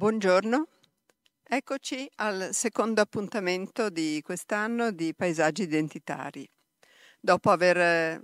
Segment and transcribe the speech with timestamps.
[0.00, 0.66] Buongiorno,
[1.42, 6.50] eccoci al secondo appuntamento di quest'anno di Paesaggi Identitari.
[7.20, 8.20] Dopo aver eh,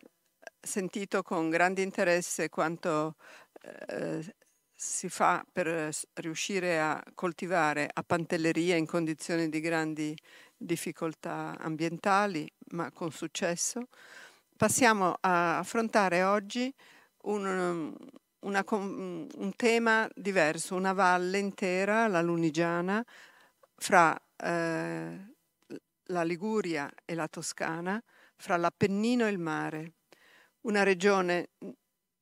[0.58, 3.16] sentito con grande interesse quanto
[3.88, 4.24] eh,
[4.74, 10.16] si fa per riuscire a coltivare a Pantelleria in condizioni di grandi
[10.56, 13.88] difficoltà ambientali, ma con successo,
[14.56, 16.72] passiamo a affrontare oggi
[17.24, 17.94] un,
[18.46, 23.04] una, un tema diverso, una valle intera, la Lunigiana,
[23.74, 25.34] fra eh,
[26.04, 28.02] la Liguria e la Toscana,
[28.36, 29.94] fra l'Appennino e il mare.
[30.62, 31.50] Una regione,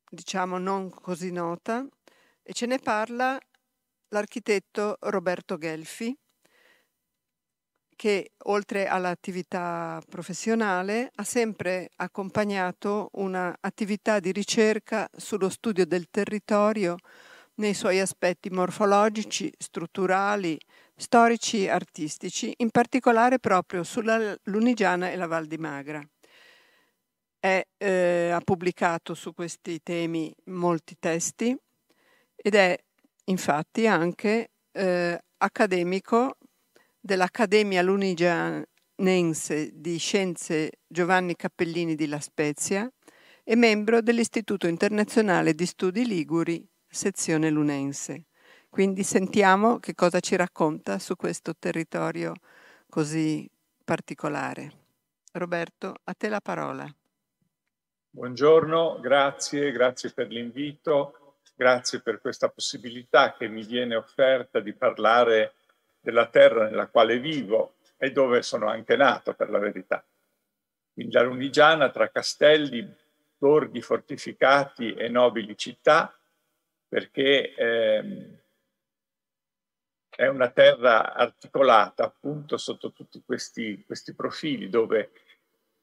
[0.08, 1.86] diciamo, non così nota,
[2.42, 3.38] e ce ne parla
[4.08, 6.16] l'architetto Roberto Gelfi,
[7.96, 16.96] che oltre all'attività professionale ha sempre accompagnato un'attività di ricerca sullo studio del territorio
[17.56, 20.58] nei suoi aspetti morfologici, strutturali,
[20.96, 26.02] storici, artistici, in particolare proprio sulla Lunigiana e la Val di Magra.
[27.38, 31.56] È, eh, ha pubblicato su questi temi molti testi
[32.34, 32.76] ed è
[33.26, 36.38] infatti anche eh, accademico
[37.04, 42.90] dell'Accademia Lunigianense di Scienze Giovanni Cappellini di La Spezia
[43.44, 48.24] e membro dell'Istituto Internazionale di Studi Liguri, sezione lunense.
[48.70, 52.32] Quindi sentiamo che cosa ci racconta su questo territorio
[52.88, 53.46] così
[53.84, 54.72] particolare.
[55.32, 56.90] Roberto, a te la parola.
[58.08, 65.52] Buongiorno, grazie, grazie per l'invito, grazie per questa possibilità che mi viene offerta di parlare
[66.04, 70.04] della terra nella quale vivo e dove sono anche nato, per la verità.
[70.92, 72.86] Quindi la Lunigiana tra castelli,
[73.38, 76.16] borghi fortificati e nobili città,
[76.86, 78.38] perché ehm,
[80.10, 85.10] è una terra articolata appunto sotto tutti questi, questi profili, dove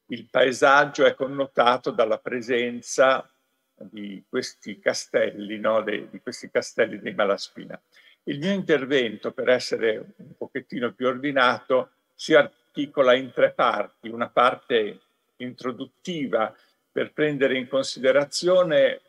[0.06, 3.28] il paesaggio è connotato dalla presenza
[3.74, 5.82] di questi castelli, no?
[5.82, 7.80] De, di questi castelli dei Malaspina.
[8.24, 14.08] Il mio intervento, per essere un pochettino più ordinato, si articola in tre parti.
[14.08, 15.00] Una parte
[15.36, 16.54] introduttiva
[16.90, 19.00] per prendere in considerazione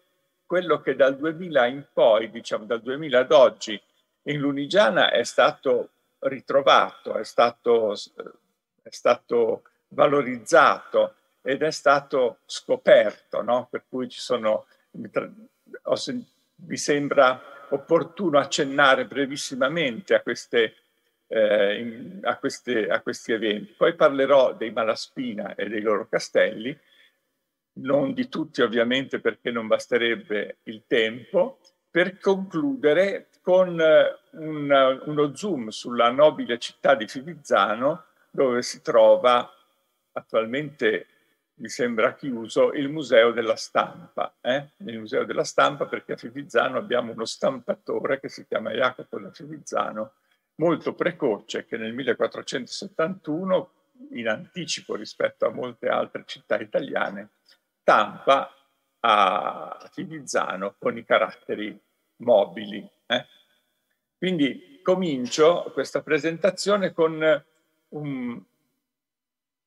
[0.47, 3.79] quello che dal 2000 in poi, diciamo dal 2000 ad oggi,
[4.23, 7.93] in Lunigiana è stato ritrovato, è stato,
[8.81, 13.67] è stato valorizzato ed è stato scoperto, no?
[13.69, 20.75] per cui ci sono, mi sembra opportuno accennare brevissimamente a, queste,
[21.27, 23.73] eh, in, a, queste, a questi eventi.
[23.75, 26.77] Poi parlerò dei Malaspina e dei loro castelli,
[27.75, 35.35] non di tutti ovviamente perché non basterebbe il tempo, per concludere con eh, un, uno
[35.35, 39.47] zoom sulla nobile città di Fivizzano dove si trova
[40.13, 41.07] attualmente
[41.55, 44.35] mi sembra chiuso il Museo della Stampa.
[44.41, 44.69] Eh?
[44.77, 49.31] Il Museo della Stampa perché a Fivizzano abbiamo uno stampatore che si chiama Jacopo da
[49.31, 50.13] Fivizzano,
[50.55, 53.71] molto precoce, che nel 1471,
[54.11, 57.29] in anticipo rispetto a molte altre città italiane,
[57.81, 58.51] stampa
[59.01, 61.79] a Fivizzano con i caratteri
[62.17, 62.89] mobili.
[63.05, 63.25] Eh?
[64.17, 67.43] Quindi comincio questa presentazione con
[67.89, 68.43] un,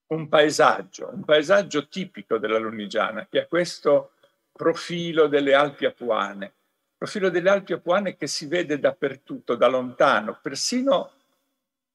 [0.08, 4.12] un paesaggio, un paesaggio tipico della Lunigiana, che è questo
[4.52, 6.52] profilo delle Alpi Apuane.
[6.96, 11.12] Profilo delle Alpi Apuane che si vede dappertutto, da lontano, persino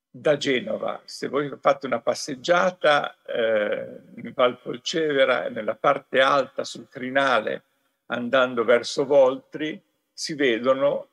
[0.10, 1.02] da Genova.
[1.06, 7.64] Se voi fate una passeggiata eh, in Val Polcevera, nella parte alta sul crinale,
[8.08, 9.82] andando verso Voltri,
[10.14, 11.08] si vedono,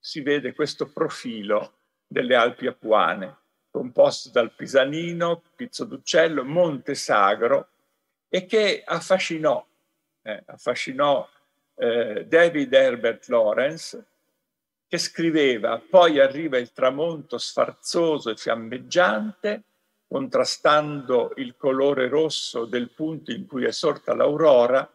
[0.00, 1.74] si vede questo profilo
[2.06, 3.40] delle Alpi Apuane
[3.72, 7.70] composto dal Pisanino, Pizzo d'Uccello, Monte Sagro
[8.28, 9.66] e che affascinò,
[10.22, 11.26] eh, affascinò
[11.76, 14.06] eh, David Herbert Lawrence
[14.86, 19.62] che scriveva poi arriva il tramonto sfarzoso e fiammeggiante
[20.06, 24.86] contrastando il colore rosso del punto in cui è sorta l'aurora,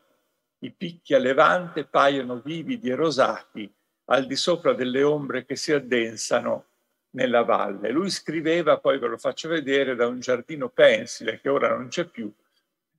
[0.60, 3.74] i picchi a levante paiono vividi e rosati
[4.10, 6.66] al di sopra delle ombre che si addensano
[7.12, 7.92] nella valle.
[7.92, 12.06] Lui scriveva, poi ve lo faccio vedere, da un giardino pensile che ora non c'è
[12.06, 12.31] più,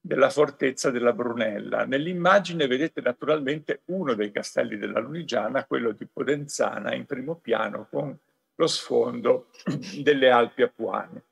[0.00, 1.84] della fortezza della Brunella.
[1.84, 8.16] Nell'immagine vedete naturalmente uno dei castelli della Lunigiana, quello di Podenzana, in primo piano con
[8.55, 9.50] lo sfondo
[10.02, 11.22] delle Alpi Apuane.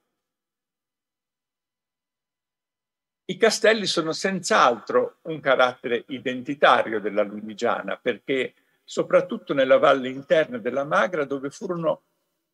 [3.29, 10.85] I castelli sono senz'altro un carattere identitario della Lunigiana perché soprattutto nella valle interna della
[10.85, 12.03] Magra dove furono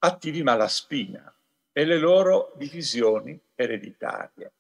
[0.05, 1.33] attivi Malaspina
[1.73, 4.53] e le loro divisioni ereditarie.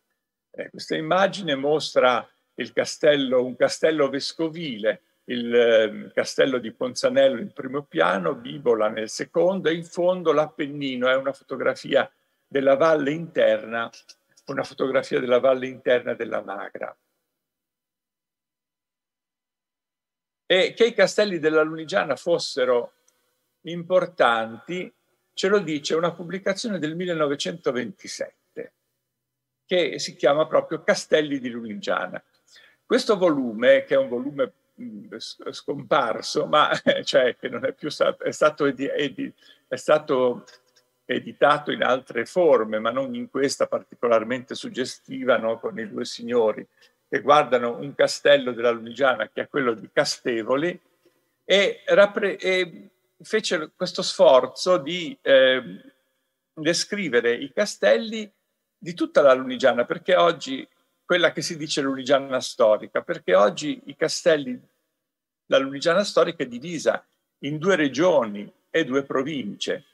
[0.51, 2.27] Eh, questa immagine mostra
[2.73, 9.69] castello, un castello vescovile, il eh, castello di Ponzanello in primo piano, Bibola nel secondo
[9.69, 12.09] e in fondo l'Appennino, è una fotografia
[12.47, 13.91] della valle interna,
[14.47, 16.97] una fotografia della valle interna della Magra.
[20.47, 22.93] E che i castelli della Lunigiana fossero
[23.63, 24.93] importanti
[25.35, 28.73] ce lo dice una pubblicazione del 1927
[29.65, 32.23] che si chiama proprio Castelli di Lunigiana.
[32.85, 34.53] Questo volume, che è un volume
[35.51, 36.71] scomparso, ma
[37.05, 39.33] cioè che non è più stato, è stato, edi, edi,
[39.67, 40.45] è stato
[41.05, 45.59] editato in altre forme, ma non in questa particolarmente suggestiva, no?
[45.59, 46.67] con i due signori
[47.09, 50.81] che guardano un castello della Lunigiana che è quello di Castevoli
[51.45, 52.91] e, e
[53.23, 55.63] fece questo sforzo di eh,
[56.55, 58.31] descrivere i castelli
[58.77, 60.67] di tutta la Lunigiana, perché oggi
[61.05, 64.61] quella che si dice Lunigiana storica, perché oggi i castelli,
[65.47, 67.05] la Lunigiana storica è divisa
[67.41, 69.85] in due regioni e due province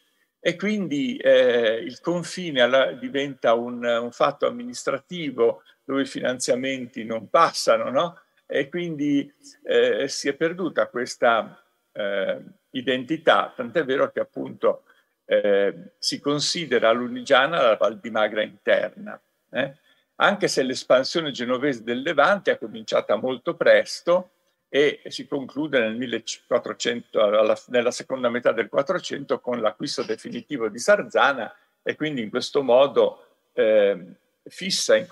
[0.41, 7.29] e quindi eh, il confine alla, diventa un, un, fatto amministrativo dove i finanziamenti non
[7.29, 8.21] passano, no?
[8.47, 9.31] E quindi
[9.65, 11.61] eh, si è perduta questa
[11.93, 14.85] eh, identità, tant'è vero che appunto
[15.25, 19.21] eh, si considera l'Unigiana la Val di Magra interna,
[19.51, 19.75] eh?
[20.17, 24.31] anche se l'espansione genovese del Levante è cominciata molto presto
[24.69, 30.79] e si conclude nel 1400, alla, nella seconda metà del 400 con l'acquisto definitivo di
[30.79, 35.07] Sarzana e quindi in questo modo eh, fissa in,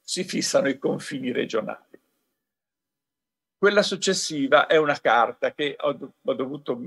[0.00, 1.87] si fissano i confini regionali.
[3.58, 6.80] Quella successiva è una carta che ho, ho dovuto,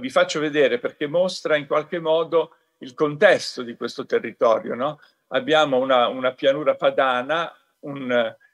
[0.00, 4.74] vi faccio vedere perché mostra in qualche modo il contesto di questo territorio.
[4.74, 4.98] No?
[5.28, 8.10] Abbiamo una, una, pianura padana un,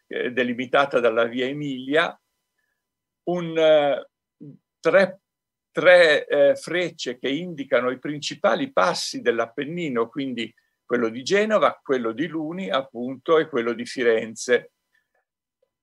[0.06, 2.20] eh, delimitata dalla via Emilia,
[3.31, 4.08] un, eh,
[4.78, 5.20] tre,
[5.72, 10.52] tre eh, frecce che indicano i principali passi dell'Appennino, quindi
[10.84, 14.72] quello di Genova, quello di Luni appunto e quello di Firenze.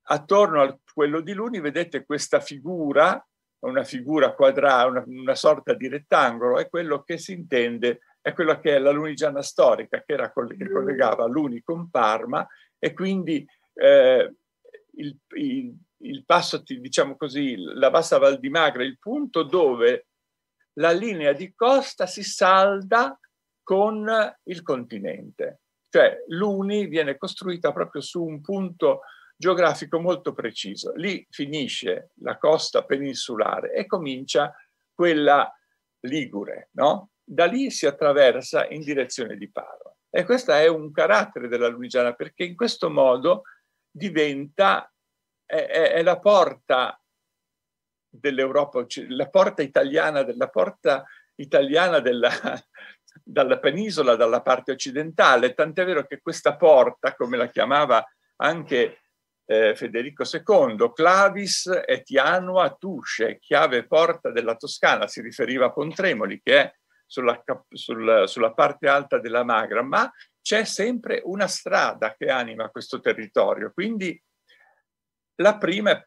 [0.09, 3.25] Attorno a quello di Luni vedete questa figura,
[3.59, 8.59] una figura quadrata, una, una sorta di rettangolo, è quello che si intende, è quella
[8.59, 12.45] che è la Lunigiana storica, che, era, che collegava Luni con Parma
[12.77, 14.33] e quindi eh,
[14.91, 20.07] il, il il passo, diciamo così, la bassa Val di Magra, il punto dove
[20.73, 23.17] la linea di costa si salda
[23.63, 24.07] con
[24.43, 25.61] il continente.
[25.89, 29.01] Cioè l'Uni viene costruita proprio su un punto
[29.37, 30.93] geografico molto preciso.
[30.95, 34.53] Lì finisce la costa peninsulare e comincia
[34.93, 35.53] quella
[36.01, 37.11] ligure, no?
[37.23, 39.95] Da lì si attraversa in direzione di Padova.
[40.09, 43.43] E questo è un carattere della Lunigiana perché in questo modo
[43.91, 44.91] diventa
[45.45, 46.99] è, è, è la porta
[48.09, 51.05] dell'Europa, la porta italiana, la porta
[51.35, 52.29] italiana della,
[53.23, 58.03] dalla penisola, dalla parte occidentale, tant'è vero che questa porta, come la chiamava
[58.37, 59.01] anche
[59.49, 66.41] eh, Federico II, clavis et janua tusce, chiave porta della Toscana, si riferiva a Pontremoli,
[66.43, 66.69] che è
[67.05, 72.99] sulla, sul, sulla parte alta della Magra, ma c'è sempre una strada che anima questo
[72.99, 74.21] territorio, quindi
[75.35, 75.97] la prima,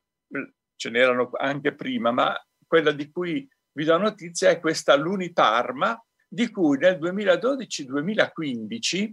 [0.76, 5.98] ce n'erano anche prima, ma quella di cui vi do notizia è questa Luniparma,
[6.28, 9.12] di cui nel 2012-2015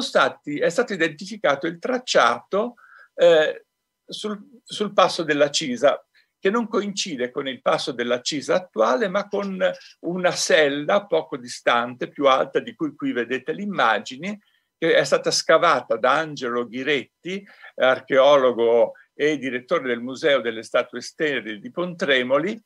[0.00, 2.74] stati, è stato identificato il tracciato
[3.14, 3.66] eh,
[4.04, 6.04] sul, sul passo della Cisa,
[6.38, 9.58] che non coincide con il passo della Cisa attuale, ma con
[10.00, 14.40] una sella poco distante, più alta, di cui qui vedete l'immagine,
[14.76, 17.42] che è stata scavata da Angelo Ghiretti,
[17.76, 22.62] archeologo e direttore del Museo delle Statue Sterili di Pontremoli,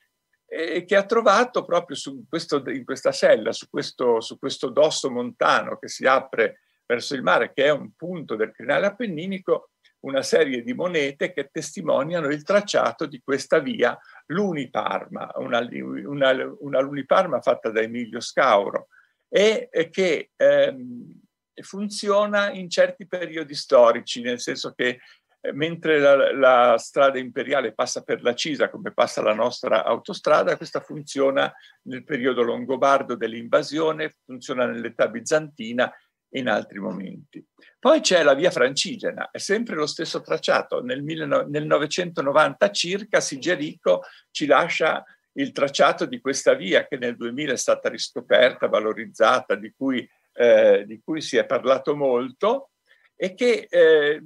[0.50, 1.96] e che ha trovato proprio
[2.28, 7.22] questo, in questa sella, su questo, su questo dosso montano che si apre verso il
[7.22, 12.42] mare, che è un punto del crinale appenninico, una serie di monete che testimoniano il
[12.44, 15.66] tracciato di questa via Luniparma, una,
[16.04, 18.88] una, una Luniparma fatta da Emilio Scauro
[19.28, 21.20] e, e che ehm,
[21.62, 25.00] funziona in certi periodi storici, nel senso che
[25.40, 30.56] eh, mentre la, la, strada imperiale passa per la Cisa come passa la nostra autostrada,
[30.56, 31.52] questa funziona
[31.82, 35.92] nel periodo longobardo dell'invasione, funziona nell'età bizantina
[36.30, 37.44] in altri momenti.
[37.78, 40.82] Poi c'è la via Francigena, è sempre lo stesso tracciato.
[40.82, 47.56] Nel, 1990 circa Sigerico ci lascia il tracciato di questa via che nel 2000 è
[47.56, 52.70] stata riscoperta, valorizzata, di cui, eh, di cui si è parlato molto
[53.14, 54.20] e che eh,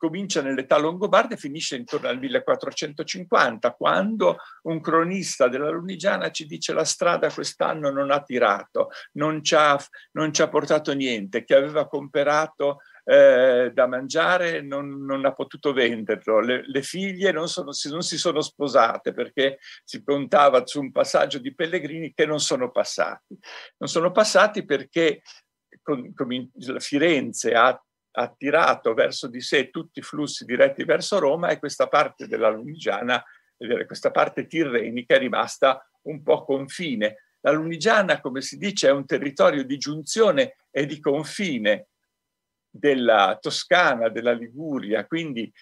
[0.00, 6.72] comincia nell'età longobarda e finisce intorno al 1450, quando un cronista della Lunigiana ci dice
[6.72, 9.78] la strada quest'anno non ha tirato, non ci ha,
[10.12, 15.74] non ci ha portato niente, che aveva comperato eh, da mangiare non, non, ha potuto
[15.74, 20.92] venderlo, le, le figlie non, sono, non si sono sposate perché si contava su un
[20.92, 23.38] passaggio di pellegrini che non sono passati.
[23.76, 25.20] Non sono passati perché
[26.78, 27.78] Firenze ha
[28.12, 33.22] attirato verso di sé tutti i flussi diretti verso Roma e questa parte della Lunigiana,
[33.86, 37.24] questa parte tirrenica è rimasta un po' confine.
[37.40, 41.88] La Lunigiana, come si dice, è un territorio di giunzione e di confine
[42.68, 45.52] della Toscana, della Liguria, quindi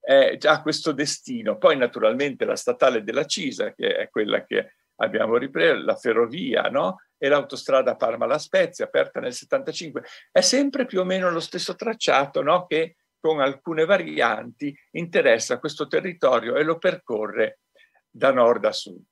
[0.00, 1.56] è già questo destino.
[1.56, 7.00] Poi naturalmente la statale della Cisa, che è quella che abbiamo ripreso, la ferrovia, no?
[7.24, 12.42] E l'autostrada Parma-La Spezia, aperta nel 75, è sempre più o meno lo stesso tracciato
[12.42, 12.66] no?
[12.66, 17.60] che con alcune varianti interessa questo territorio e lo percorre
[18.10, 19.02] da nord a sud.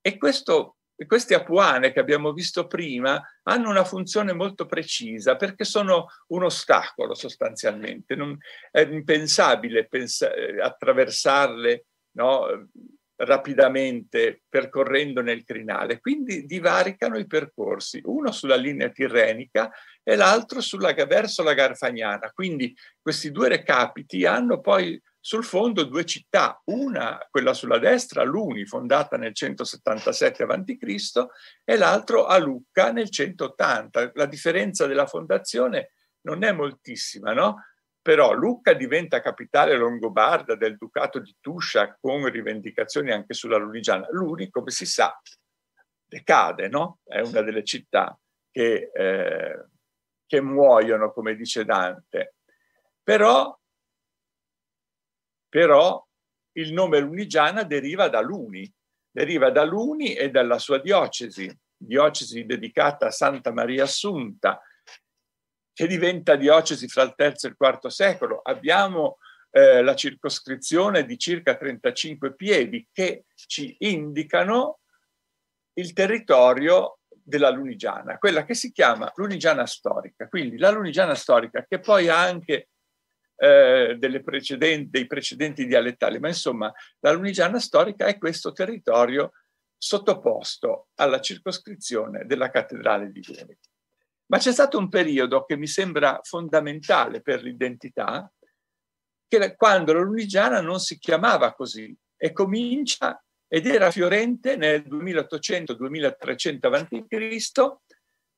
[0.00, 6.06] E questo, queste apuane che abbiamo visto prima hanno una funzione molto precisa perché sono
[6.28, 8.16] un ostacolo sostanzialmente.
[8.16, 8.34] Non,
[8.70, 10.30] è impensabile pensa,
[10.62, 12.70] attraversarle no?
[13.16, 20.92] Rapidamente percorrendo nel crinale, quindi divaricano i percorsi, uno sulla linea tirrenica e l'altro sulla,
[20.92, 22.30] verso la Garfagnana.
[22.32, 28.64] Quindi questi due recapiti hanno poi sul fondo due città, una, quella sulla destra, Luni,
[28.64, 31.26] fondata nel 177 a.C.,
[31.64, 34.12] e l'altro a Lucca nel 180.
[34.14, 37.56] La differenza della fondazione non è moltissima, no?
[38.06, 44.06] Però Lucca diventa capitale longobarda del ducato di Tuscia con rivendicazioni anche sulla Lunigiana.
[44.12, 45.20] Luni, come si sa,
[46.04, 47.00] decade, no?
[47.02, 48.16] È una delle città
[48.48, 49.64] che, eh,
[50.24, 52.36] che muoiono, come dice Dante.
[53.02, 53.58] Però,
[55.48, 56.06] però
[56.52, 58.72] il nome Lunigiana deriva da Luni,
[59.10, 64.62] deriva da Luni e dalla sua diocesi, diocesi dedicata a Santa Maria Assunta,
[65.76, 68.40] che diventa diocesi fra il III e il IV secolo.
[68.42, 69.18] Abbiamo
[69.50, 74.78] eh, la circoscrizione di circa 35 piedi che ci indicano
[75.74, 80.28] il territorio della Lunigiana, quella che si chiama Lunigiana storica.
[80.28, 82.68] Quindi la Lunigiana storica, che poi ha anche
[83.36, 89.32] eh, precedenti, dei precedenti dialettali, ma insomma la Lunigiana storica è questo territorio
[89.76, 93.58] sottoposto alla circoscrizione della cattedrale di Luni.
[94.26, 98.30] Ma c'è stato un periodo che mi sembra fondamentale per l'identità,
[99.28, 106.72] che quando la Lunigiana non si chiamava così e comincia ed era fiorente nel 2800-2300
[106.72, 107.76] a.C.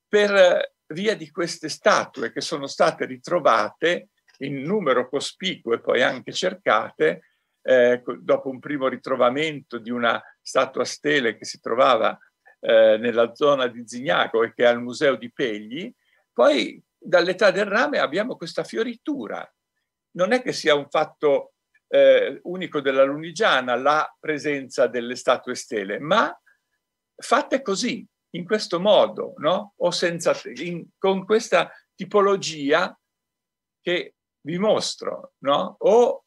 [0.07, 6.31] per via di queste statue che sono state ritrovate in numero cospicuo e poi anche
[6.31, 7.23] cercate
[7.61, 12.17] eh, dopo un primo ritrovamento di una statua stele che si trovava
[12.59, 15.93] eh, nella zona di Zignago e che è al museo di Pegli,
[16.31, 19.47] poi dall'età del rame abbiamo questa fioritura.
[20.11, 21.53] Non è che sia un fatto
[21.87, 26.37] eh, unico della Lunigiana la presenza delle statue stele, ma
[27.15, 29.73] fatte così, in questo modo, no?
[29.77, 32.97] o senza, in, con questa tipologia
[33.81, 35.75] che vi mostro, no?
[35.79, 36.25] o,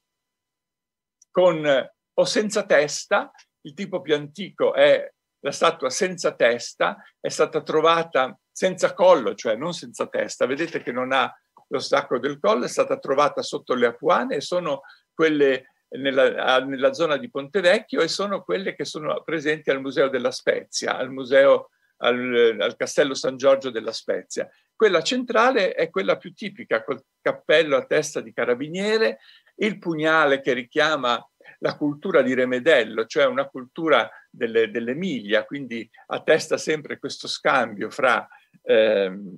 [1.31, 3.31] con, o senza testa,
[3.63, 5.12] il tipo più antico è
[5.45, 10.93] la statua senza testa è stata trovata senza collo, cioè non senza testa, vedete che
[10.93, 11.33] non ha
[11.69, 14.83] lo stacco del collo, è stata trovata sotto le Apuane e sono
[15.15, 20.31] quelle nella, nella, zona di Pontevecchio e sono quelle che sono presenti al Museo della
[20.31, 24.49] Spezia, al Museo al, al Castello San Giorgio della Spezia.
[24.75, 29.19] Quella centrale è quella più tipica, col cappello a testa di carabiniere,
[29.57, 31.25] il pugnale che richiama
[31.59, 38.27] la cultura di Remedello, cioè una cultura delle, dell'Emilia, quindi attesta sempre questo scambio fra,
[38.63, 39.35] ehm,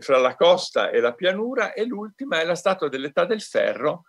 [0.00, 4.04] fra la costa e la pianura, e l'ultima è la statua dell'età del ferro,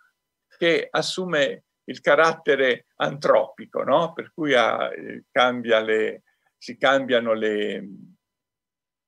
[0.56, 4.12] che assume il carattere antropico, no?
[4.12, 6.22] per cui ha, eh, cambia le,
[6.56, 7.88] si cambiano le,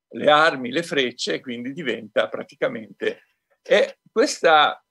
[0.09, 3.23] le armi, le frecce, e quindi diventa praticamente...
[3.65, 4.82] E questa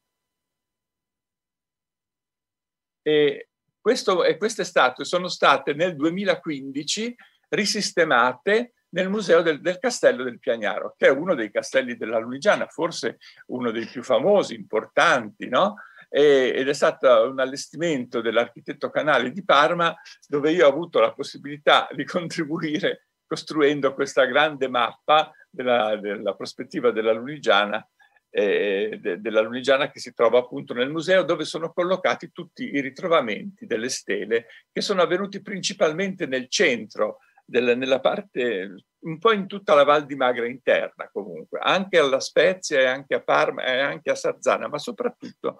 [3.01, 7.15] E, questo, e queste statue sono state nel 2015
[7.49, 12.67] risistemate nel museo del, del, castello del Piagnaro, che è uno dei castelli della Lunigiana,
[12.67, 13.17] forse
[13.47, 15.75] uno dei più famosi, importanti, no?
[16.09, 19.95] E, ed è stato un allestimento dell'architetto Canale di Parma,
[20.27, 26.91] dove io ho avuto la possibilità di contribuire costruendo questa grande mappa della, della prospettiva
[26.91, 27.85] della Lunigiana
[28.33, 32.79] eh, de, della Lunigiana che si trova appunto nel museo dove sono collocati tutti i
[32.79, 39.47] ritrovamenti delle stele che sono avvenuti principalmente nel centro, del, nella parte, un po' in
[39.47, 43.79] tutta la Val di Magra interna comunque, anche alla Spezia e anche a Parma e
[43.79, 45.59] anche a Sarzana, ma soprattutto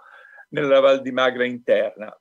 [0.50, 2.18] nella Val di Magra interna.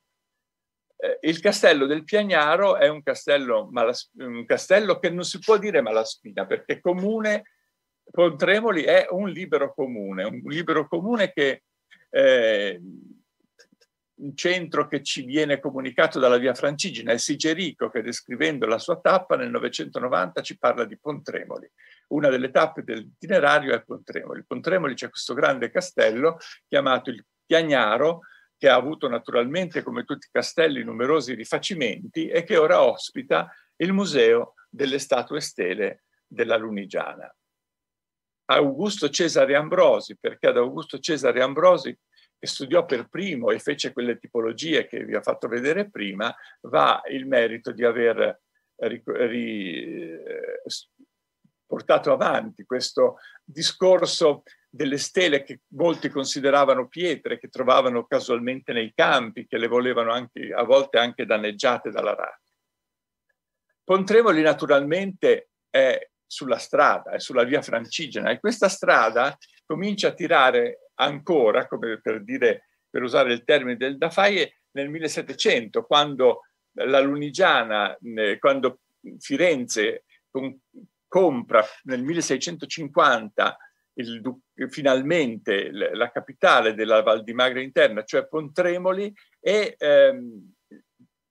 [0.97, 5.81] Eh, il castello del Piagnaro è un castello, un castello che non si può dire
[5.81, 7.43] malaspina perché comune
[8.09, 11.63] Pontremoli è un libero comune, un libero comune che
[12.09, 12.81] eh,
[14.21, 18.99] un centro che ci viene comunicato dalla via Francigena, è Sigerico che descrivendo la sua
[18.99, 21.69] tappa nel 990 ci parla di Pontremoli.
[22.09, 24.43] Una delle tappe dell'itinerario è Pontremoli.
[24.45, 28.21] Pontremoli c'è questo grande castello chiamato il Piagnaro,
[28.57, 33.91] che ha avuto naturalmente, come tutti i castelli, numerosi rifacimenti e che ora ospita il
[33.91, 37.33] Museo delle Statue Stele della Lunigiana.
[38.53, 41.97] Augusto Cesare Ambrosi, perché ad Augusto Cesare Ambrosi,
[42.37, 47.01] che studiò per primo e fece quelle tipologie che vi ho fatto vedere prima, va
[47.09, 48.41] il merito di aver
[48.77, 50.17] ri, ri,
[51.65, 59.45] portato avanti questo discorso delle stele che molti consideravano pietre, che trovavano casualmente nei campi,
[59.45, 62.41] che le volevano anche, a volte anche danneggiate dalla rata.
[63.83, 68.31] Pontremoli naturalmente è sulla strada, è sulla via Francigena.
[68.31, 73.97] E questa strada comincia a tirare ancora, come per dire, per usare il termine del
[73.97, 76.43] Dafaie, nel 1700, quando
[76.75, 77.97] la Lunigiana,
[78.39, 78.79] quando
[79.19, 80.05] Firenze
[81.09, 83.57] compra nel 1650
[83.95, 84.21] il,
[84.69, 90.53] finalmente la capitale della Val di Magra interna, cioè Pontremoli, e ehm,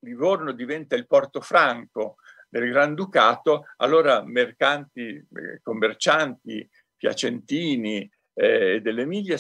[0.01, 2.17] Livorno diventa il porto franco
[2.51, 9.39] del Granducato, allora mercanti, eh, commercianti, piacentini eh, dell'Emilia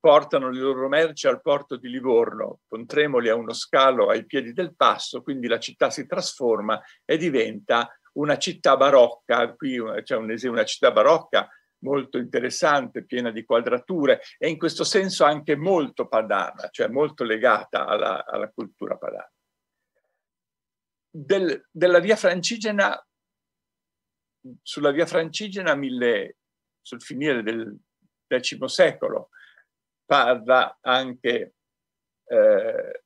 [0.00, 2.60] portano le loro merci al porto di Livorno.
[2.66, 7.96] Pontremoli ha uno scalo ai piedi del passo, quindi la città si trasforma e diventa
[8.14, 9.52] una città barocca.
[9.54, 15.24] Qui c'è un, una città barocca molto interessante, piena di quadrature e in questo senso
[15.24, 19.30] anche molto padana, cioè molto legata alla, alla cultura padana
[21.16, 23.02] del, della via Francigena,
[24.62, 26.36] sulla via Francigena, mille,
[26.82, 27.74] sul finire del
[28.28, 29.30] X secolo,
[30.04, 31.54] parla anche,
[32.26, 33.02] eh,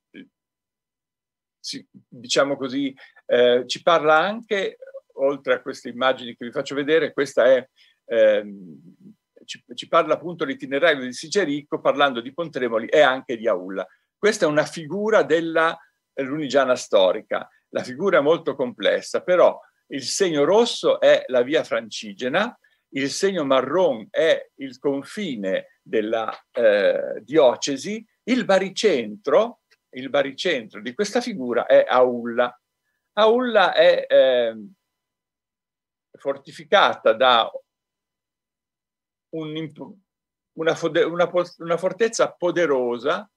[2.08, 2.94] diciamo così,
[3.26, 4.78] eh, ci parla anche,
[5.14, 7.68] oltre a queste immagini che vi faccio vedere, questa è,
[8.06, 8.54] eh,
[9.44, 13.86] ci, ci, parla appunto l'itinerario di Sigerico, parlando di Pontremoli e anche di Aulla.
[14.18, 15.78] Questa è una figura della
[16.14, 22.56] Lunigiana storica la figura è molto complessa, però il segno rosso è la via francigena,
[22.92, 31.20] il segno marron è il confine della eh, diocesi, il baricentro, il baricentro di questa
[31.20, 32.56] figura è Aulla.
[33.14, 34.56] Aulla è eh,
[36.18, 37.50] fortificata da
[39.30, 39.70] un,
[40.54, 43.28] una, una, una fortezza poderosa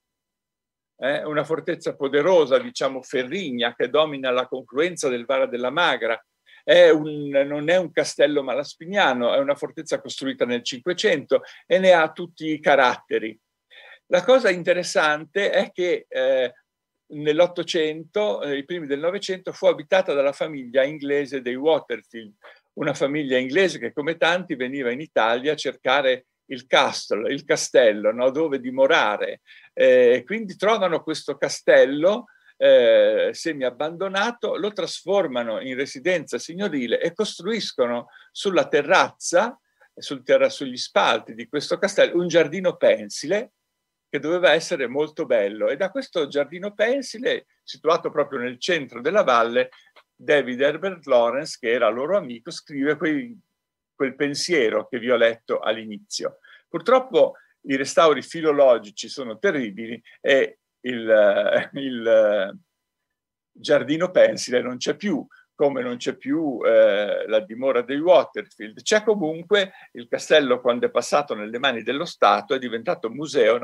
[0.96, 6.22] eh, una fortezza poderosa, diciamo ferrigna, che domina la confluenza del Vara della Magra.
[6.62, 11.92] È un, non è un castello malaspignano, è una fortezza costruita nel Cinquecento e ne
[11.92, 13.38] ha tutti i caratteri.
[14.06, 16.52] La cosa interessante è che eh,
[17.08, 22.34] nell'Ottocento, eh, primi del Novecento, fu abitata dalla famiglia inglese dei Waterfield,
[22.74, 28.12] una famiglia inglese che come tanti veniva in Italia a cercare il castle, il castello,
[28.12, 28.30] no?
[28.30, 29.40] dove dimorare.
[29.72, 32.26] Eh, quindi trovano questo castello
[32.56, 39.58] eh, semi abbandonato, lo trasformano in residenza signorile e costruiscono sulla terrazza,
[39.94, 43.52] sul terra, sugli spalti di questo castello, un giardino pensile
[44.08, 45.68] che doveva essere molto bello.
[45.68, 49.70] E da questo giardino pensile, situato proprio nel centro della valle,
[50.14, 53.36] David Herbert Lawrence, che era loro amico, scrive quei
[53.94, 56.38] quel pensiero che vi ho letto all'inizio.
[56.68, 57.34] Purtroppo
[57.66, 62.56] i restauri filologici sono terribili e il, eh, il eh,
[63.52, 68.82] giardino pensile non c'è più, come non c'è più eh, la dimora dei Waterfield.
[68.82, 73.58] C'è comunque il castello quando è passato nelle mani dello Stato, è diventato museo,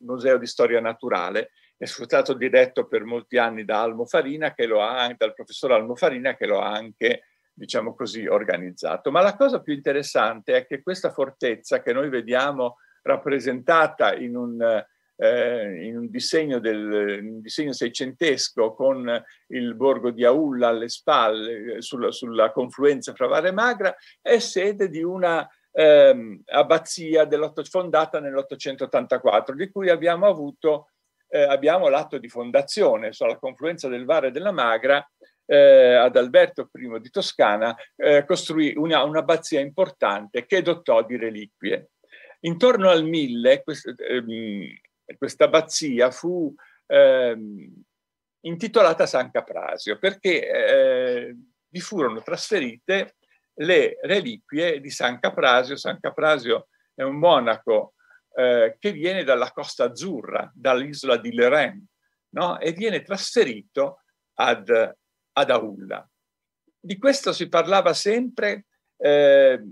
[0.00, 4.82] museo di storia naturale, è stato diretto per molti anni da Almo Farina, che lo
[4.82, 7.22] ha, dal professor Almo Farina, che lo ha anche
[7.60, 9.10] diciamo così, organizzato.
[9.10, 14.84] Ma la cosa più interessante è che questa fortezza che noi vediamo rappresentata in un,
[15.16, 21.74] eh, in un, disegno, del, un disegno seicentesco con il borgo di Aulla alle spalle,
[21.74, 27.28] eh, sulla, sulla confluenza fra Vare e Magra, è sede di una ehm, abbazia
[27.64, 30.88] fondata nell'884, di cui abbiamo avuto
[31.28, 35.06] eh, abbiamo l'atto di fondazione sulla confluenza del Vare e della Magra
[35.50, 41.90] eh, ad Alberto I di Toscana eh, costruì una, un'abbazia importante che dotò di reliquie.
[42.40, 44.68] Intorno al 1000 quest, ehm,
[45.18, 46.54] questa abbazia fu
[46.86, 47.82] ehm,
[48.42, 51.36] intitolata San Caprasio perché eh,
[51.66, 53.16] vi furono trasferite
[53.54, 55.74] le reliquie di San Caprasio.
[55.74, 57.94] San Caprasio è un monaco
[58.36, 61.86] eh, che viene dalla Costa Azzurra, dall'isola di Lorraine,
[62.34, 62.60] no?
[62.60, 64.02] e viene trasferito
[64.34, 64.94] ad,
[65.40, 66.08] ad Aulla.
[66.78, 69.62] Di questo si parlava sempre eh,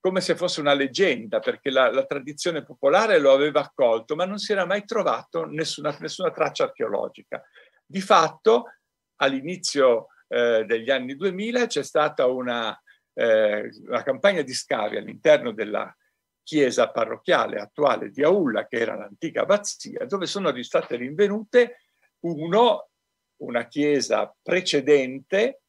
[0.00, 4.38] come se fosse una leggenda, perché la, la, tradizione popolare lo aveva accolto, ma non
[4.38, 7.42] si era mai trovato nessuna, nessuna traccia archeologica.
[7.84, 8.66] Di fatto,
[9.16, 12.80] all'inizio eh, degli anni 2000 c'è stata una,
[13.14, 15.92] eh, una campagna di scavi all'interno della
[16.44, 21.80] chiesa parrocchiale attuale di Aulla, che era l'antica abbazia, dove sono state rinvenute
[22.20, 22.90] uno,
[23.38, 25.60] una chiesa precedente,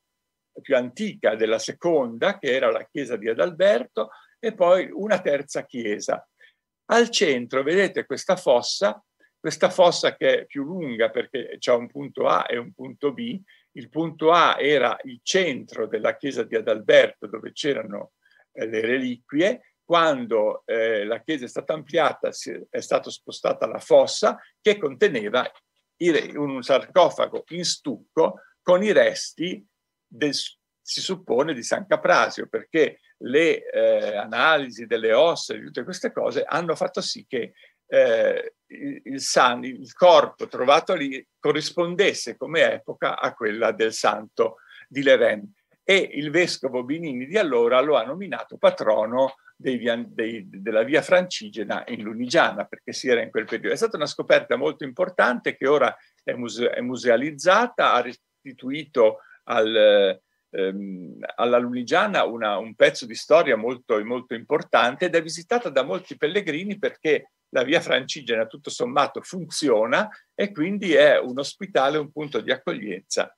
[0.62, 6.25] più antica della seconda, che era la chiesa di Adalberto, e poi una terza chiesa.
[6.89, 9.03] Al centro vedete questa fossa,
[9.39, 13.39] questa fossa che è più lunga perché c'è un punto A e un punto B.
[13.73, 18.13] Il punto A era il centro della chiesa di Adalberto dove c'erano
[18.51, 22.30] eh, le reliquie quando eh, la chiesa è stata ampliata
[22.69, 25.49] è stata spostata la fossa che conteneva
[26.36, 29.65] un sarcofago in stucco con i resti
[30.05, 36.12] del, si suppone di San Caprasio perché le eh, analisi delle ossa e tutte queste
[36.12, 37.53] cose hanno fatto sì che
[37.88, 44.57] eh, il, il, san, il corpo trovato lì corrispondesse come epoca a quella del santo
[44.88, 45.51] di Leven
[45.83, 51.84] e il vescovo Binini di allora lo ha nominato patrono dei, dei, della via francigena
[51.88, 53.74] in Lunigiana, perché si era in quel periodo.
[53.74, 60.20] È stata una scoperta molto importante che ora è, muse- è musealizzata, ha restituito al,
[60.52, 65.84] ehm, alla Lunigiana una, un pezzo di storia molto, molto importante ed è visitata da
[65.84, 72.12] molti pellegrini perché la via francigena tutto sommato funziona e quindi è un ospitale, un
[72.12, 73.36] punto di accoglienza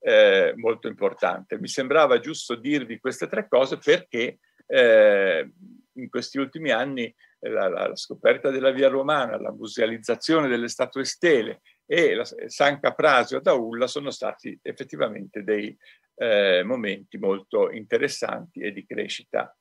[0.00, 1.58] eh, molto importante.
[1.58, 4.38] Mi sembrava giusto dirvi queste tre cose perché
[4.70, 5.50] eh,
[5.94, 7.04] in questi ultimi anni
[7.40, 12.80] eh, la, la, scoperta della via romana, la musealizzazione delle statue stele e la, San
[12.80, 15.76] Caprasio ad Aulla sono stati effettivamente dei
[16.14, 19.54] eh, momenti molto interessanti e di crescita.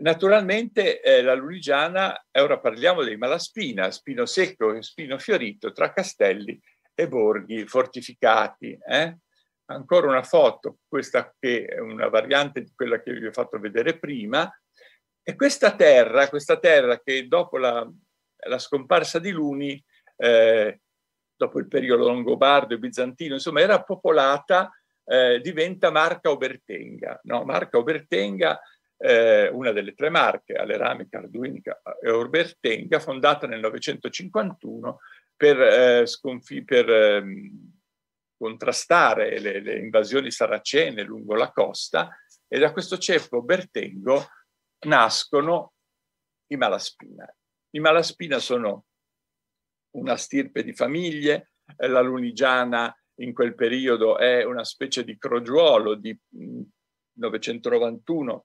[0.00, 6.58] Naturalmente eh, la Lunigiana, ora parliamo dei Malaspina, Spino Secco e Spino Fiorito, tra castelli
[6.94, 8.78] e borghi fortificati.
[8.88, 9.16] Eh?
[9.70, 13.98] Ancora una foto, questa che è una variante di quella che vi ho fatto vedere
[13.98, 14.50] prima,
[15.22, 17.86] e questa terra, questa terra che dopo la,
[18.46, 19.82] la scomparsa di Luni,
[20.16, 20.80] eh,
[21.36, 24.70] dopo il periodo longobardo e bizantino, insomma, era popolata,
[25.04, 27.20] eh, diventa Marca Obertenga.
[27.24, 27.44] No?
[27.44, 28.58] Marca Obertenga,
[28.96, 34.98] eh, una delle tre marche, Aleramica, Arduinica e Obertenga, fondata nel 951
[35.36, 37.77] per, eh, sconfi- per ehm,
[38.38, 42.08] contrastare le, le invasioni saracene lungo la costa
[42.46, 44.24] e da questo ceppo Bertengo
[44.86, 45.74] nascono
[46.46, 47.30] i Malaspina.
[47.70, 48.86] I Malaspina sono
[49.96, 56.16] una stirpe di famiglie, la Lunigiana in quel periodo è una specie di crogiuolo di
[57.14, 58.38] 991, mm,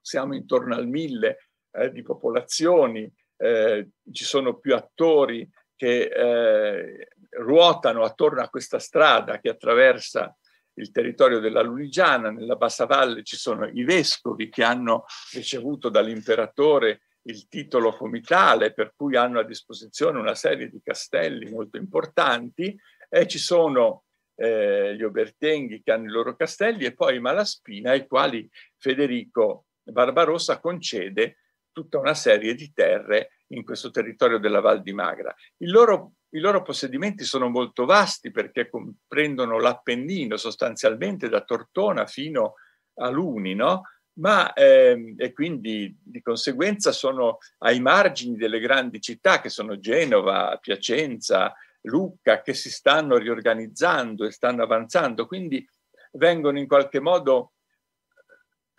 [0.00, 1.38] siamo intorno al 1000
[1.70, 9.38] eh, di popolazioni, eh, ci sono più attori che eh, ruotano attorno a questa strada
[9.38, 10.36] che attraversa
[10.74, 12.30] il territorio della Lunigiana.
[12.30, 18.94] Nella bassa valle ci sono i vescovi che hanno ricevuto dall'imperatore il titolo comitale, per
[18.96, 24.04] cui hanno a disposizione una serie di castelli molto importanti, e ci sono
[24.36, 29.66] eh, gli Obertenghi che hanno i loro castelli e poi i Malaspina, ai quali Federico
[29.82, 31.38] Barbarossa concede
[31.72, 35.34] tutta una serie di terre in questo territorio della Val di Magra.
[35.58, 42.54] Loro i loro possedimenti sono molto vasti perché comprendono l'Appennino sostanzialmente da Tortona fino
[42.94, 43.82] a Luni, no?
[44.20, 50.56] Ma, ehm, e quindi di conseguenza sono ai margini delle grandi città che sono Genova,
[50.60, 55.66] Piacenza, Lucca, che si stanno riorganizzando e stanno avanzando, quindi
[56.12, 57.52] vengono in qualche modo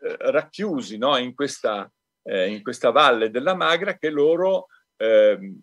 [0.02, 1.92] eh, racchiusi no, in, questa,
[2.24, 5.60] eh, in, questa, valle della Magra che loro ehm,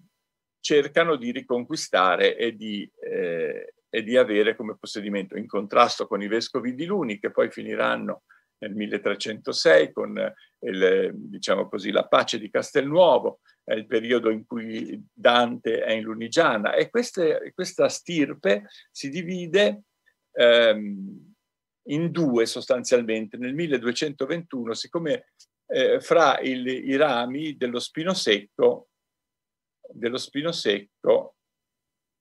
[0.60, 6.28] cercano di riconquistare e di, eh, e di avere come possedimento, in contrasto con i
[6.28, 8.22] vescovi di Luni che poi finiranno
[8.58, 15.00] nel 1306 con il, diciamo così, la pace di Castelnuovo, è il periodo in cui
[15.12, 19.82] Dante è in Lunigiana e queste, questa stirpe si divide
[20.32, 21.34] ehm,
[21.88, 23.36] in due sostanzialmente.
[23.36, 25.32] Nel 1221, siccome
[25.68, 28.88] eh, fra il, i rami dello spino secco,
[29.90, 31.36] dello spino secco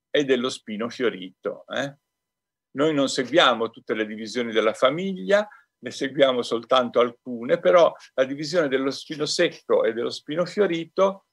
[0.10, 1.66] e dello spino fiorito.
[1.68, 1.96] Eh?
[2.72, 5.48] Noi non seguiamo tutte le divisioni della famiglia,
[5.80, 11.28] ne seguiamo soltanto alcune, però la divisione dello spino secco e dello spino fiorito,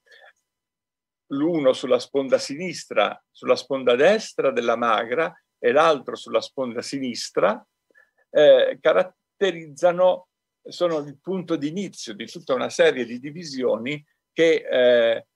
[1.29, 7.65] l'uno sulla sponda sinistra, sulla sponda destra della magra e l'altro sulla sponda sinistra,
[8.29, 10.27] eh, caratterizzano,
[10.67, 15.27] sono il punto di inizio di tutta una serie di divisioni che eh,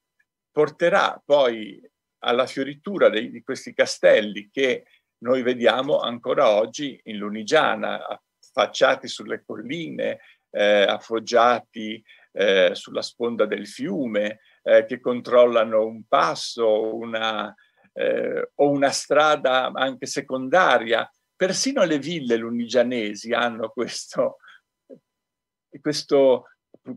[0.51, 1.81] porterà poi
[2.19, 4.85] alla fioritura dei, di questi castelli che
[5.19, 13.67] noi vediamo ancora oggi in Lunigiana, affacciati sulle colline, eh, appoggiati eh, sulla sponda del
[13.67, 17.53] fiume, eh, che controllano un passo una,
[17.93, 21.09] eh, o una strada anche secondaria.
[21.35, 24.37] Persino le ville lunigianesi hanno questo,
[25.81, 26.45] questo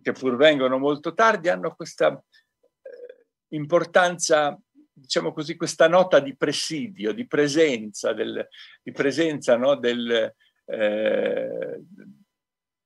[0.01, 4.59] che pur vengono molto tardi, hanno questa eh, importanza
[4.93, 8.47] diciamo così, questa nota di presidio, di presenza, del,
[8.83, 10.33] di presenza no, del,
[10.67, 11.81] eh,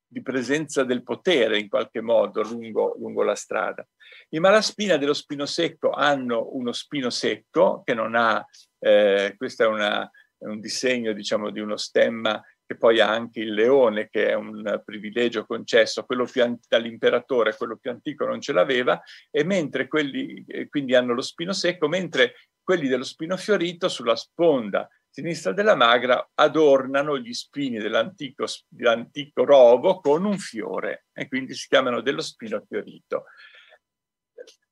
[0.06, 3.86] di presenza del potere in qualche modo lungo, lungo, la strada.
[4.30, 8.44] I malaspina dello spino secco hanno uno spino secco che non ha,
[8.78, 13.54] eh, questo è, una, un disegno diciamo di uno stemma che poi ha anche il
[13.54, 18.52] leone, che è un privilegio concesso, quello più an- dall'imperatore, quello più antico non ce
[18.52, 19.00] l'aveva,
[19.30, 24.16] e mentre quelli, eh, quindi hanno lo spino secco, mentre quelli dello spino fiorito sulla
[24.16, 31.54] sponda sinistra della magra adornano gli spini dell'antico, dell'antico rovo con un fiore e quindi
[31.54, 33.24] si chiamano dello spino fiorito.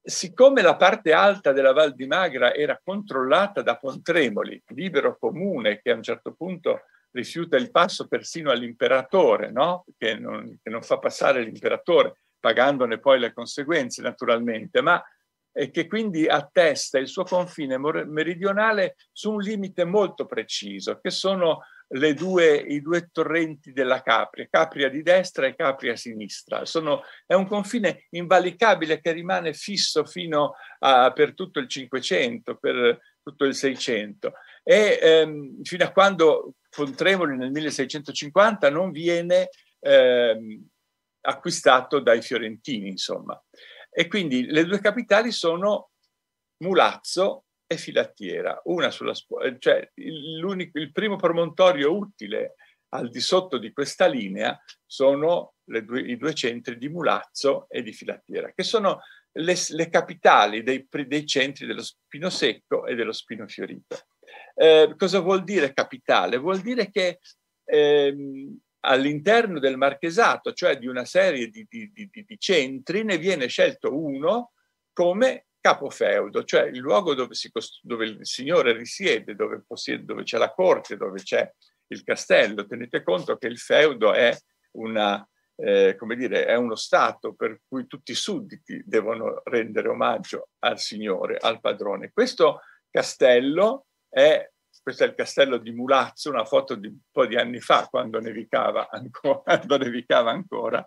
[0.02, 5.92] Siccome la parte alta della Val di Magra era controllata da Pontremoli, libero comune che
[5.92, 6.82] a un certo punto
[7.14, 9.84] rifiuta il passo persino all'imperatore, no?
[9.96, 15.02] che, non, che non fa passare l'imperatore, pagandone poi le conseguenze naturalmente, ma
[15.56, 21.60] e che quindi attesta il suo confine meridionale su un limite molto preciso, che sono
[21.86, 26.64] due, i due torrenti della Capria, Capria di destra e Capria a sinistra.
[26.64, 32.98] Sono, è un confine invalicabile che rimane fisso fino a, per tutto il Cinquecento, per
[33.22, 34.32] tutto il Seicento.
[34.66, 40.66] E ehm, fino a quando Pontremoli nel 1650 non viene ehm,
[41.20, 43.40] acquistato dai fiorentini, insomma.
[43.90, 45.90] E quindi le due capitali sono
[46.64, 49.14] Mulazzo e Filattiera, una sulla
[49.58, 52.54] cioè il, il primo promontorio utile
[52.94, 57.92] al di sotto di questa linea sono due, i due centri di Mulazzo e di
[57.92, 59.00] Filattiera, che sono
[59.32, 64.06] le, le capitali dei, dei, centri dello spino secco e dello spino fiorito.
[64.54, 66.36] Eh, cosa vuol dire capitale?
[66.36, 67.18] Vuol dire che
[67.64, 73.46] ehm, all'interno del marchesato, cioè di una serie di, di, di, di centri, ne viene
[73.46, 74.52] scelto uno
[74.92, 80.36] come capofeudo, cioè il luogo dove, cost- dove il signore risiede, dove, possiede, dove, c'è
[80.36, 81.50] la corte, dove c'è
[81.86, 82.66] il castello.
[82.66, 84.36] Tenete conto che il feudo è,
[84.72, 90.50] una, eh, come dire, è uno stato per cui tutti i sudditi devono rendere omaggio
[90.60, 92.12] al signore, al padrone.
[92.12, 94.48] Questo castello è
[94.84, 98.20] questo è il castello di Mulazzo, una foto di un po' di anni fa, quando
[98.20, 100.86] nevicava ancora, quando nevicava ancora.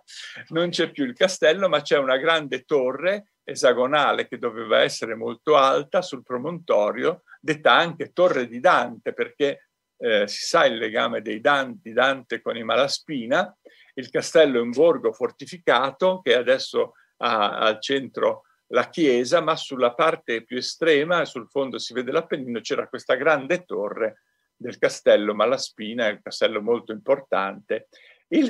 [0.50, 5.56] Non c'è più il castello, ma c'è una grande torre esagonale che doveva essere molto
[5.56, 11.40] alta sul promontorio, detta anche Torre di Dante, perché eh, si sa il legame dei
[11.40, 13.52] Dan- di Dante con i Malaspina.
[13.94, 19.94] Il castello è un borgo fortificato che adesso ha al centro la chiesa, ma sulla
[19.94, 24.22] parte più estrema, sul fondo si vede l'Appennino, c'era questa grande torre
[24.56, 27.88] del castello Malaspina, un castello molto importante.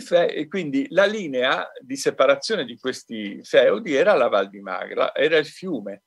[0.00, 5.36] Fe- quindi la linea di separazione di questi feudi era la Val di Magra, era
[5.36, 6.02] il fiume.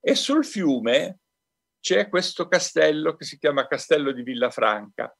[0.00, 1.18] E sul fiume
[1.80, 5.12] c'è questo castello che si chiama Castello di Villafranca,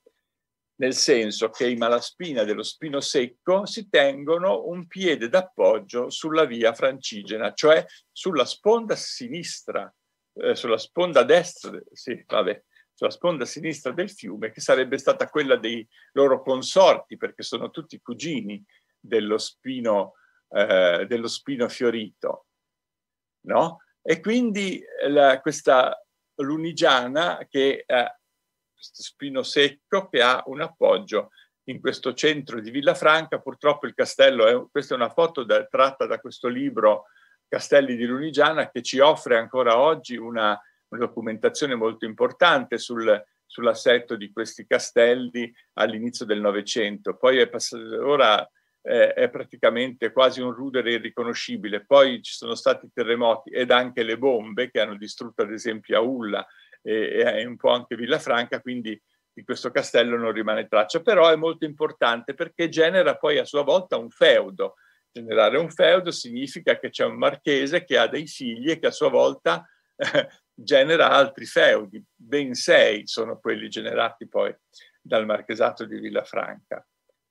[0.78, 6.72] nel senso che i Malaspina dello Spino Secco si tengono un piede d'appoggio sulla via
[6.72, 9.92] francigena, cioè sulla sponda sinistra,
[10.34, 12.62] eh, sulla sponda destra, sì, vabbè,
[12.94, 18.00] sulla sponda sinistra del fiume, che sarebbe stata quella dei loro consorti, perché sono tutti
[18.00, 18.64] cugini
[18.98, 20.14] dello spino,
[20.50, 22.46] eh, dello spino fiorito,
[23.46, 23.78] no?
[24.00, 26.04] E quindi la, questa
[26.36, 28.17] lunigiana che ha
[28.78, 31.30] spino secco che ha un appoggio
[31.64, 33.40] in questo centro di Villafranca.
[33.40, 37.04] Purtroppo il castello, è, questa è una foto da, tratta da questo libro
[37.46, 44.16] Castelli di Lunigiana che ci offre ancora oggi una, una documentazione molto importante sul, sull'assetto
[44.16, 47.16] di questi castelli all'inizio del Novecento.
[47.16, 48.46] Poi è passato, ora
[48.82, 51.84] eh, è praticamente quasi un rudere irriconoscibile.
[51.84, 56.46] Poi ci sono stati terremoti ed anche le bombe che hanno distrutto ad esempio Aulla
[56.88, 59.00] e, e un po' anche Villafranca, quindi
[59.32, 63.62] di questo castello non rimane traccia, però è molto importante perché genera poi a sua
[63.62, 64.74] volta un feudo.
[65.10, 68.90] Generare un feudo significa che c'è un marchese che ha dei figli e che a
[68.90, 69.64] sua volta
[69.96, 74.54] eh, genera altri feudi, ben sei sono quelli generati poi
[75.00, 76.84] dal marchesato di Villafranca.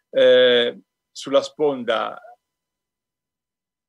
[0.10, 0.80] Eh,
[1.12, 2.22] sulla sponda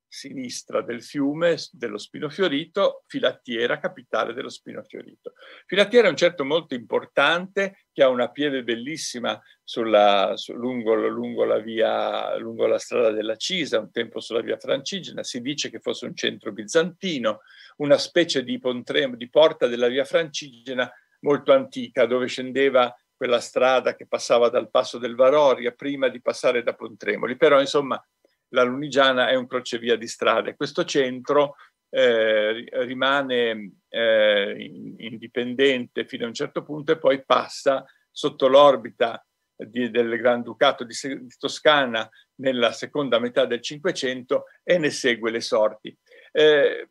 [0.09, 5.35] sinistra del fiume dello Spino Fiorito, Filattiera, capitale dello Spino Fiorito.
[5.67, 11.45] Filattiera è un certo molto importante che ha una pieve bellissima sulla, su, lungo, lungo,
[11.45, 15.81] la via, lungo la strada della Cisa, un tempo sulla via Francigena, si dice che
[15.81, 17.41] fosse un centro bizantino,
[17.77, 20.91] una specie di, pontremo, di porta della via Francigena
[21.21, 26.63] molto antica dove scendeva quella strada che passava dal passo del Varoria prima di passare
[26.63, 28.01] da Pontremoli, però insomma
[28.51, 30.57] la Lunigiana è un crocevia di strade.
[30.57, 31.57] Questo centro
[31.91, 39.91] eh, rimane eh, indipendente fino a un certo punto e poi passa sotto l'orbita di,
[39.91, 45.97] del Granducato di, di, Toscana nella seconda metà del Cinquecento e ne segue le sorti.
[46.31, 46.91] Eh,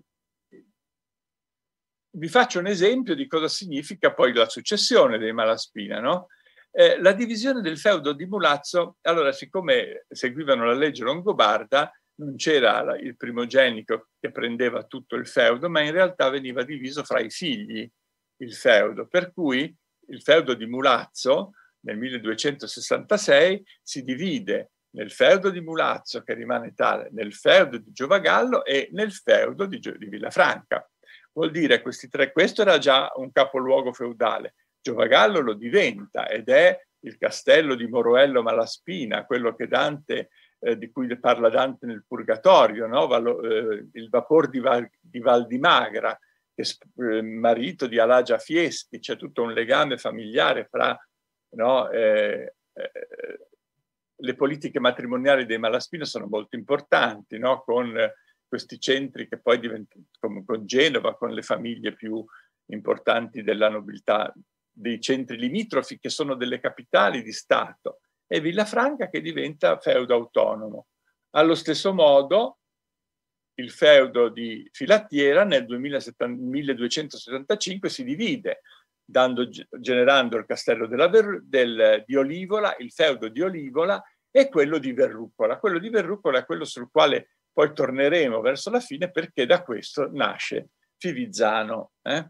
[2.14, 6.28] vi faccio un esempio di cosa significa poi la successione dei Malaspina, no?
[6.74, 12.96] Eh, la divisione del feudo di Mulazzo, allora siccome seguivano la legge longobarda, non c'era
[12.98, 17.90] il primogenito che prendeva tutto il feudo, ma in realtà veniva diviso fra i figli
[18.38, 19.76] il feudo, per cui
[20.08, 27.10] il feudo di Mulazzo nel 1266 si divide nel feudo di Mulazzo, che rimane tale,
[27.12, 30.88] nel feudo di Giovagallo e nel feudo di, di Villafranca.
[31.34, 34.56] Vuol dire questi tre, questo era già un capoluogo feudale.
[34.82, 40.30] Giovagallo lo diventa ed è il castello di Moroello Malaspina, quello che Dante
[40.64, 43.08] eh, di cui parla Dante nel Purgatorio, no?
[43.08, 46.18] Valo, eh, il vapor di, Val, di Val di Magra,
[46.54, 50.98] eh, marito di Alagia Fieschi, c'è tutto un legame familiare fra
[51.56, 51.90] no?
[51.90, 53.48] Eh, eh,
[54.16, 57.62] le politiche matrimoniali dei Malaspina sono molto importanti, no?
[57.62, 57.92] con
[58.48, 60.04] questi centri che poi diventano,
[60.46, 62.24] con Genova, con le famiglie più
[62.68, 64.32] importanti della nobiltà,
[64.72, 68.02] dei centri limitrofi che sono delle capitali di Stato
[68.34, 70.88] e Villafranca che diventa feudo autonomo.
[71.32, 72.60] Allo stesso modo,
[73.56, 78.62] il feudo di Filattiera nel 1275 si divide,
[79.04, 84.94] dando, generando il castello Ver, del, di Olivola, il feudo di Olivola e quello di
[84.94, 85.60] Verrucola.
[85.60, 90.10] Quello di Verrucola è quello sul quale poi torneremo verso la fine perché da questo
[90.10, 91.92] nasce Fivizzano.
[92.02, 92.30] Eh?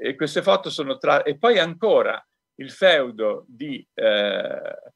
[0.00, 1.22] E queste foto sono tra...
[1.22, 2.20] E poi ancora
[2.58, 4.92] il feudo di eh,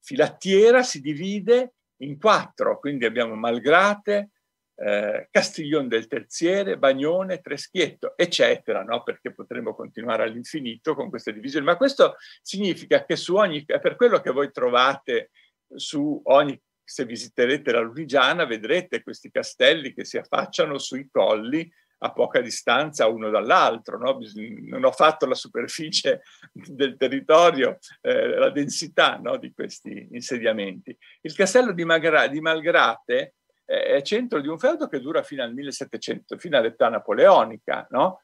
[0.00, 4.30] Filattiera si divide in quattro, quindi abbiamo Malgrate,
[4.76, 9.02] eh, Castiglione del Terziere, Bagnone, Treschietto, eccetera, no?
[9.02, 11.64] perché potremmo continuare all'infinito con queste divisioni.
[11.64, 15.30] Ma questo significa che su ogni, per quello che voi trovate
[15.74, 21.70] su ogni, se visiterete la Lunigiana, vedrete questi castelli che si affacciano sui colli
[22.04, 23.98] a poca distanza uno dall'altro.
[23.98, 24.18] No?
[24.34, 29.36] Non ho fatto la superficie del territorio, eh, la densità no?
[29.38, 30.96] di questi insediamenti.
[31.22, 33.34] Il castello di, Magra- di Malgrate
[33.64, 38.20] è centro di un feudo che dura fino al 1700, fino all'età napoleonica, no?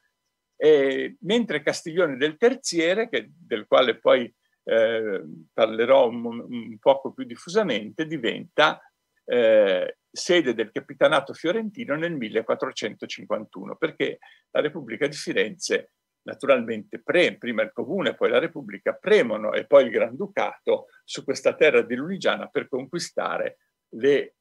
[0.55, 4.31] E, mentre Castiglione del Terziere, che, del quale poi
[4.64, 8.78] eh, parlerò un, un, poco più diffusamente, diventa
[9.24, 14.18] eh, sede del capitanato fiorentino nel 1451, perché
[14.50, 15.92] la Repubblica di Firenze
[16.22, 21.54] naturalmente pre, prima il comune, poi la Repubblica premono e poi il Granducato su questa
[21.54, 23.58] terra di Lunigiana per conquistare
[23.94, 24.34] le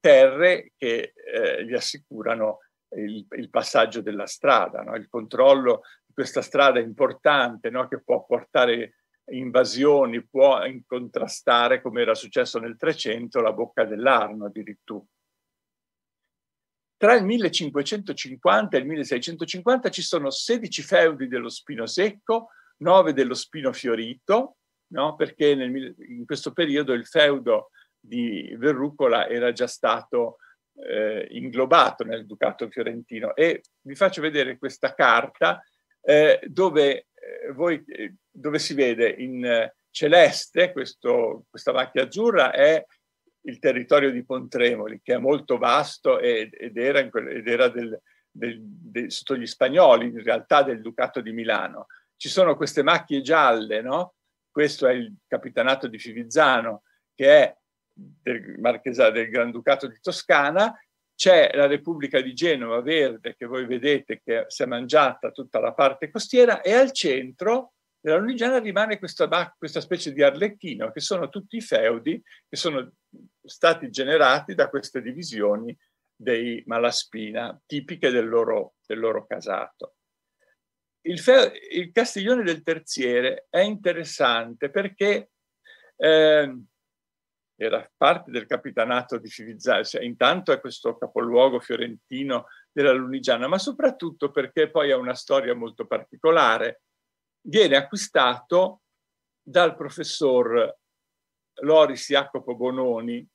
[0.00, 2.60] terre che eh, gli assicurano
[2.96, 4.94] il, il, passaggio della strada, no?
[4.94, 7.88] il controllo di questa strada importante no?
[7.88, 8.97] che può portare
[9.30, 15.04] invasioni, può contrastare, come era successo nel 300, la bocca dell'Arno addirittura.
[16.96, 22.48] Tra il 1550 e il 1650 ci sono 16 feudi dello spino secco,
[22.78, 24.56] 9 dello spino fiorito,
[24.88, 25.14] no?
[25.14, 27.70] perché nel, in questo periodo il feudo
[28.00, 30.38] di Verrucola era già stato
[30.74, 33.34] eh, inglobato nel Ducato fiorentino.
[33.34, 35.62] E vi faccio vedere questa carta
[36.00, 37.07] eh, dove,
[37.54, 42.84] voi, eh, dove, si vede in celeste, questo, questa macchia azzurra è
[43.42, 48.00] il territorio di Pontremoli, che è molto vasto ed, ed era, ed era del,
[48.30, 51.86] del, del, sotto gli spagnoli, in realtà del Ducato di Milano.
[52.16, 54.14] Ci sono queste macchie gialle, no?
[54.50, 56.82] Questo è il capitanato di Fivizzano,
[57.14, 57.56] che è
[57.92, 60.74] del, del Granducato di Toscana,
[61.18, 65.72] c'è la Repubblica di Genova verde che voi vedete che si è mangiata tutta la
[65.72, 69.26] parte costiera e al centro della Lunigiana rimane questa,
[69.58, 72.92] questa specie di arlecchino che sono tutti i feudi che sono
[73.44, 75.76] stati generati da queste divisioni
[76.14, 79.96] dei Malaspina, tipiche del loro, del loro casato.
[81.00, 85.30] Il, fe- il, Castiglione del Terziere è interessante perché
[85.96, 86.62] eh,
[87.60, 93.58] era parte del capitanato di Fivizzano, cioè, intanto è questo capoluogo fiorentino della Lunigiana, ma
[93.58, 96.82] soprattutto perché poi ha una storia molto particolare.
[97.40, 98.82] Viene acquistato
[99.42, 100.72] dal professor
[101.62, 103.26] Loris Jacopo Bononi,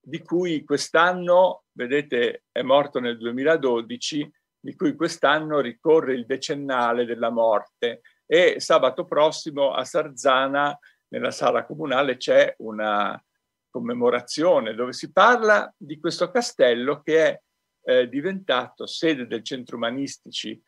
[0.00, 7.30] di cui quest'anno, vedete, è morto nel 2012, di cui quest'anno ricorre il decennale della
[7.30, 10.78] morte e sabato prossimo a Sarzana,
[11.14, 13.22] nella sala comunale, c'è una
[13.70, 17.40] commemorazione dove si parla di questo castello che è
[17.84, 20.60] eh, diventato sede del Centro Umanistici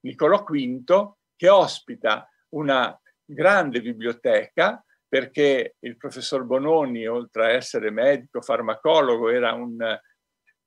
[0.00, 8.42] Niccolò V, che ospita una grande biblioteca perché il professor Bononi, oltre a essere medico,
[8.42, 9.76] farmacologo, era un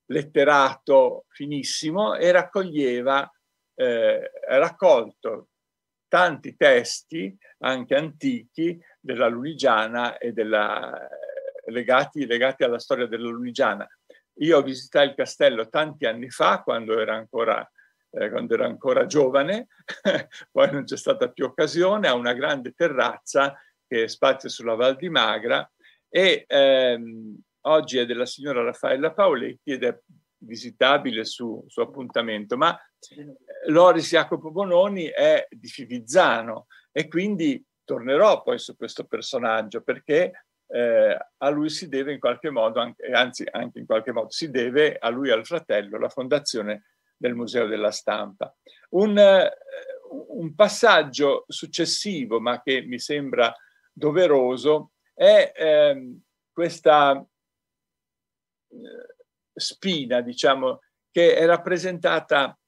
[0.05, 3.29] letterato finissimo e raccoglieva,
[3.75, 5.49] eh, raccolto
[6.07, 11.07] tanti testi, anche antichi, della Lunigiana e della,
[11.67, 13.87] legati, legati alla storia della Lunigiana.
[14.39, 17.65] Io visitai il castello tanti anni fa, quando era ancora,
[18.11, 19.67] eh, quando era ancora giovane,
[20.51, 25.07] poi non c'è stata più occasione, ha una grande terrazza che spazia sulla Val di
[25.07, 25.67] Magra
[26.09, 29.97] e ehm, oggi è della signora Raffaella Paoletti ed è
[30.39, 32.77] visitabile su, su appuntamento, ma
[33.67, 41.17] Loris Jacopo Bononi è di Fivizzano e quindi tornerò poi su questo personaggio perché eh,
[41.37, 44.97] a lui si deve in qualche modo, anche, anzi anche in qualche modo, si deve
[44.97, 46.83] a lui e al fratello la fondazione
[47.15, 48.53] del Museo della Stampa.
[48.89, 49.51] Un, eh,
[50.31, 53.55] un passaggio successivo, ma che mi sembra
[53.93, 56.21] doveroso è ehm,
[56.51, 57.25] questa
[58.67, 59.15] eh,
[59.53, 62.59] spina, diciamo, che è rappresentata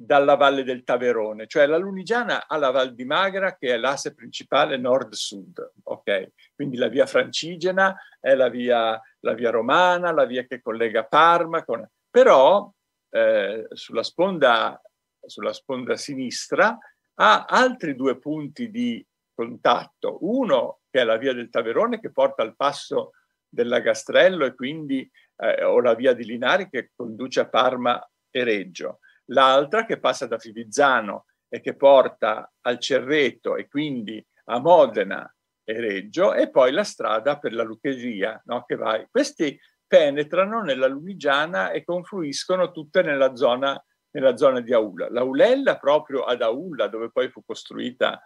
[0.00, 4.14] dalla valle del Taverone, cioè la Lunigiana ha la Val di Magra che è l'asse
[4.14, 6.30] principale nord-sud, ok?
[6.54, 11.64] Quindi la via francigena è la via, la via romana, la via che collega Parma,
[11.64, 11.84] con...
[12.08, 12.72] però
[13.10, 14.80] eh, sulla, sponda,
[15.26, 16.78] sulla sponda sinistra
[17.14, 20.18] ha altri due punti di contatto.
[20.20, 23.14] Uno che è la via del Taverone che porta al passo
[23.48, 29.00] dell'Agastrello e quindi eh, o la via di Linari che conduce a Parma e Reggio.
[29.30, 35.30] L'altra che passa da Fivizzano e che porta al Cerreto e quindi a Modena
[35.64, 38.64] e Reggio e poi la strada per la Lucchesia no?
[38.64, 39.04] che va.
[39.10, 45.10] Questi penetrano nella Lunigiana e confluiscono tutte nella zona, nella zona di Aulla.
[45.10, 48.20] L'Aulella proprio ad Aulla dove poi fu costruita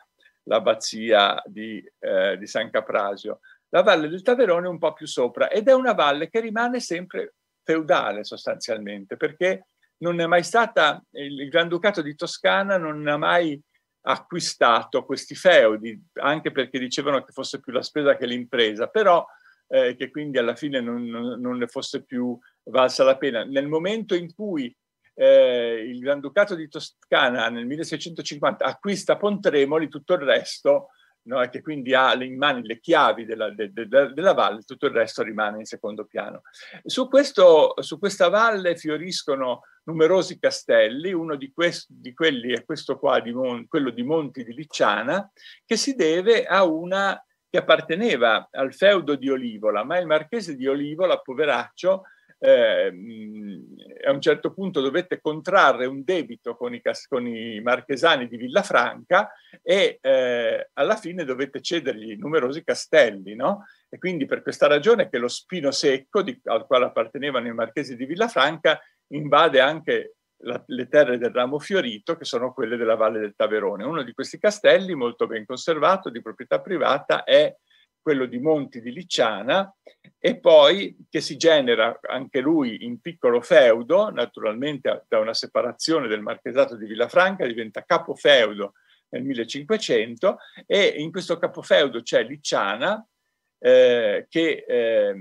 [0.45, 3.41] l'abbazia di, eh, di San Caprasio.
[3.69, 7.35] La valle del Taverone un po' più sopra ed è una valle che rimane sempre
[7.65, 9.67] feudale sostanzialmente perché
[10.03, 13.61] non è mai stata, il Granducato di Toscana non ha mai
[14.03, 19.25] acquistato questi feudi, anche perché dicevano che fosse più la spesa che l'impresa, però
[19.69, 23.45] eh, che quindi alla fine non, non, ne fosse più valsa la pena.
[23.45, 24.75] Nel momento in cui
[25.15, 30.89] eh, il Granducato di Toscana nel 1650 acquista Pontremoli, tutto il resto
[31.25, 31.49] no?
[31.49, 34.93] che quindi ha in mano le chiavi della, de, de, de, della valle, tutto il
[34.93, 36.43] resto rimane in secondo piano.
[36.85, 42.99] Su, questo, su questa valle fioriscono numerosi castelli, uno di, quest, di quelli è questo
[42.99, 45.31] qua, di Mon, quello di Monti di Licciana,
[45.65, 50.67] che si deve a una che apparteneva al feudo di Olivola, ma il marchese di
[50.67, 52.05] Olivola, poveraccio,
[52.45, 52.93] eh,
[54.05, 59.31] a un certo punto dovette contrarre un debito con i, con i marchesani di Villafranca
[59.63, 63.67] e eh, alla fine dovette cedergli numerosi castelli, no?
[63.89, 67.95] E quindi per questa ragione che lo spino secco di, al quale appartenevano i marchesi
[67.95, 68.81] di Villafranca
[69.13, 73.85] invade anche la, le terre del ramo fiorito, che sono quelle della Valle del Taverone.
[73.85, 77.55] Uno di questi castelli, molto ben conservato, di proprietà privata, è
[78.01, 79.73] quello di Monti di Licciana,
[80.19, 86.21] e poi che si genera anche lui in piccolo feudo, naturalmente da una separazione del
[86.21, 88.75] marchesato di Villafranca, diventa capofeudo
[89.11, 93.07] nel 1500 e in questo capofeudo c'è Licciana
[93.59, 95.15] eh, che eh,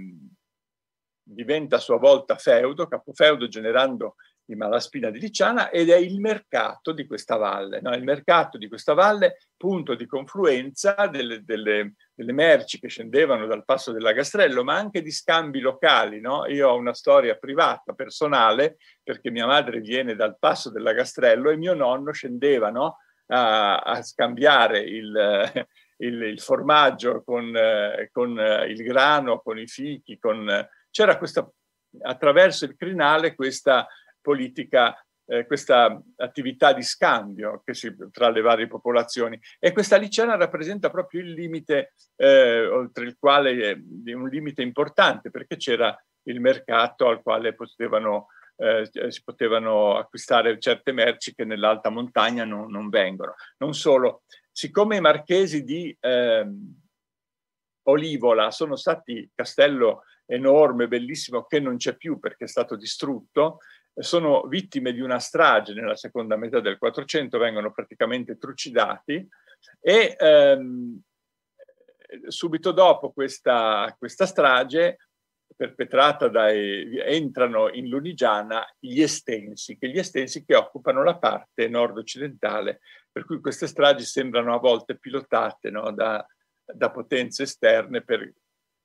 [1.34, 4.16] diventa a sua volta feudo, capofeudo generando
[4.52, 7.94] di Malaspina di Licciana ed è il mercato di questa valle, no?
[7.94, 13.64] il mercato di questa valle, punto di confluenza delle, delle, delle merci che scendevano dal
[13.64, 16.20] passo della Gastrello, ma anche di scambi locali.
[16.20, 16.46] No?
[16.48, 21.56] Io ho una storia privata, personale, perché mia madre viene dal passo della Gastrello e
[21.58, 22.98] mio nonno scendeva no?
[23.28, 25.66] a, a, scambiare il,
[25.98, 27.54] il, il formaggio con,
[28.12, 30.68] con, il grano, con i fichi, con...
[30.92, 31.50] c'era questa
[32.02, 33.88] attraverso il crinale questa
[34.22, 39.40] politica, eh, questa attività di scambio si, tra le varie popolazioni.
[39.60, 45.30] E questa licena rappresenta proprio il limite, eh, oltre il quale è un limite importante,
[45.32, 48.28] perché c'era il mercato al quale potevano,
[48.58, 53.34] eh, si potevano acquistare certe merci che nell'alta montagna non, non vengono.
[53.58, 56.80] Non solo, siccome i marchesi di ehm,
[57.84, 63.60] Olivola sono stati castello enorme, bellissimo, che non c'è più perché è stato distrutto,
[63.94, 69.28] sono vittime di una strage nella seconda metà del 400, vengono praticamente trucidati
[69.80, 71.00] e ehm,
[72.28, 74.98] subito dopo questa, questa strage
[75.54, 82.80] perpetrata dai, entrano in Lunigiana gli estensi, che gli estensi che occupano la parte nord-occidentale,
[83.12, 86.26] per cui queste stragi sembrano a volte pilotate no, da,
[86.64, 88.34] da potenze esterne per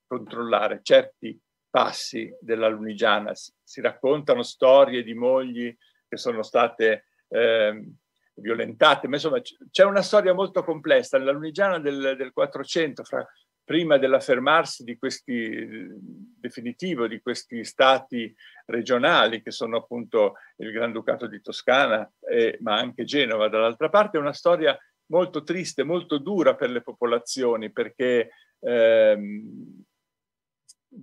[0.07, 1.39] controllare certi
[1.69, 3.33] passi della Lunigiana.
[3.35, 5.75] Si raccontano storie di mogli
[6.09, 7.93] che sono state eh,
[8.35, 11.19] violentate, ma insomma c'è una storia molto complessa.
[11.19, 13.27] Nella Lunigiana del, del 400, fra,
[13.67, 15.89] prima dell'affermarsi di questi
[16.39, 18.33] definitivo di questi stati
[18.67, 24.21] regionali che sono appunto il Granducato di Toscana, eh, ma anche Genova dall'altra parte, è
[24.21, 28.31] una storia molto triste, molto dura per le popolazioni perché
[28.61, 29.85] ehm,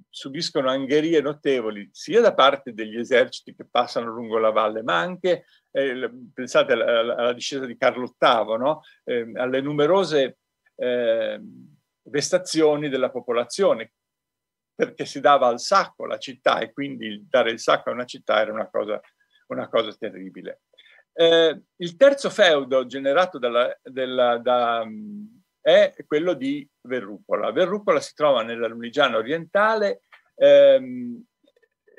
[0.09, 5.45] subiscono angherie notevoli sia da parte degli eserciti che passano lungo la valle, ma anche,
[5.71, 8.81] eh, pensate alla, alla, discesa di Carlo VIII, no?
[9.03, 10.37] eh, alle numerose
[10.75, 11.41] eh,
[12.03, 13.93] vestazioni della popolazione,
[14.75, 18.39] perché si dava al sacco la città e quindi dare il sacco a una città
[18.39, 18.99] era una cosa,
[19.47, 20.61] una cosa terribile.
[21.13, 24.83] Eh, il terzo feudo generato dalla, della, da,
[25.64, 27.51] è quello di Verrucola.
[27.51, 30.01] Verrucola si trova nella Lunigiana orientale
[30.36, 31.24] ehm,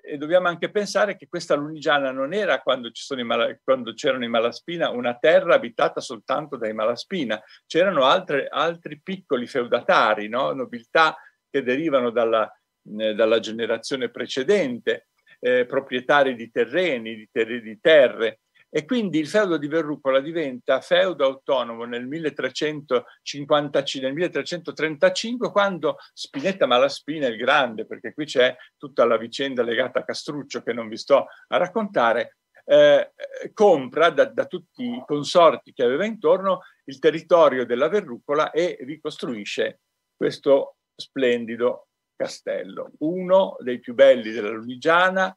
[0.07, 2.91] e dobbiamo anche pensare che questa Lunigiana non era quando,
[3.25, 9.47] Mal- quando, c'erano i Malaspina una terra abitata soltanto dai Malaspina, c'erano altre, altri piccoli
[9.47, 10.53] feudatari, no?
[10.53, 11.17] nobiltà
[11.49, 12.47] che derivano dalla,
[12.99, 15.09] eh, dalla generazione precedente,
[15.41, 18.41] eh, proprietari di terreni, di, ter- di terre,
[18.77, 26.67] e quindi il feudo di Verrucola diventa feudo autonomo nel 1355, nel 1335 quando Spinetta
[26.67, 30.97] Malaspina il Grande, perché qui c'è tutta la vicenda legata a Castruccio che non vi
[30.97, 33.13] sto a raccontare, eh,
[33.53, 39.83] compra da, da, tutti i consorti che aveva intorno il territorio della Verrucola e ricostruisce
[40.17, 45.33] questo splendido castello, uno dei più belli della Lunigiana,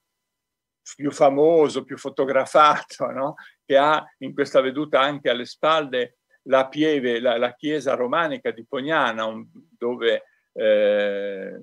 [0.96, 3.36] più famoso, più fotografato, no?
[3.66, 8.66] che ha in questa veduta anche alle spalle la, pieve, la, la chiesa romanica di
[8.66, 9.46] Pognana, un,
[9.78, 10.24] dove
[10.54, 11.60] eh,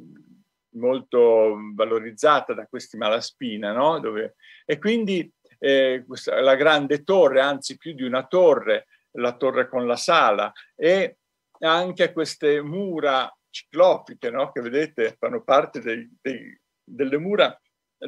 [0.74, 3.98] molto valorizzata da questi Malaspina, no?
[3.98, 9.68] dove, e quindi eh, questa, la grande torre, anzi più di una torre, la torre
[9.68, 11.18] con la sala, e
[11.60, 14.50] anche queste mura ciclopiche, no?
[14.50, 17.58] che vedete fanno parte dei, dei, delle, mura,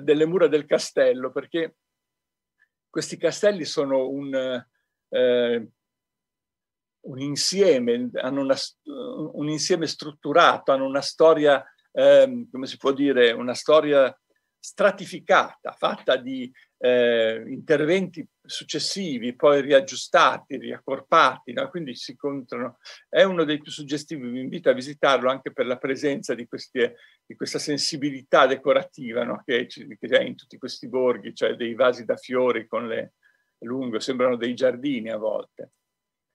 [0.01, 1.77] delle, mura, del castello, perché
[2.89, 4.35] questi castelli sono un,
[5.09, 5.69] eh,
[7.01, 8.57] un insieme, hanno una,
[9.33, 14.17] un insieme strutturato, hanno una storia, eh, come si può dire, una storia
[14.59, 21.69] stratificata, fatta di eh, interventi successivi, poi riaggiustati, riaccorpati, no?
[21.69, 22.79] quindi si incontrano.
[23.09, 26.91] È uno dei più suggestivi, vi invito a visitarlo anche per la presenza di, questi,
[27.25, 29.43] di questa sensibilità decorativa no?
[29.45, 33.15] che, c'è in tutti questi borghi, cioè dei vasi da fiori con le
[33.59, 35.73] lunghe, sembrano dei giardini a volte.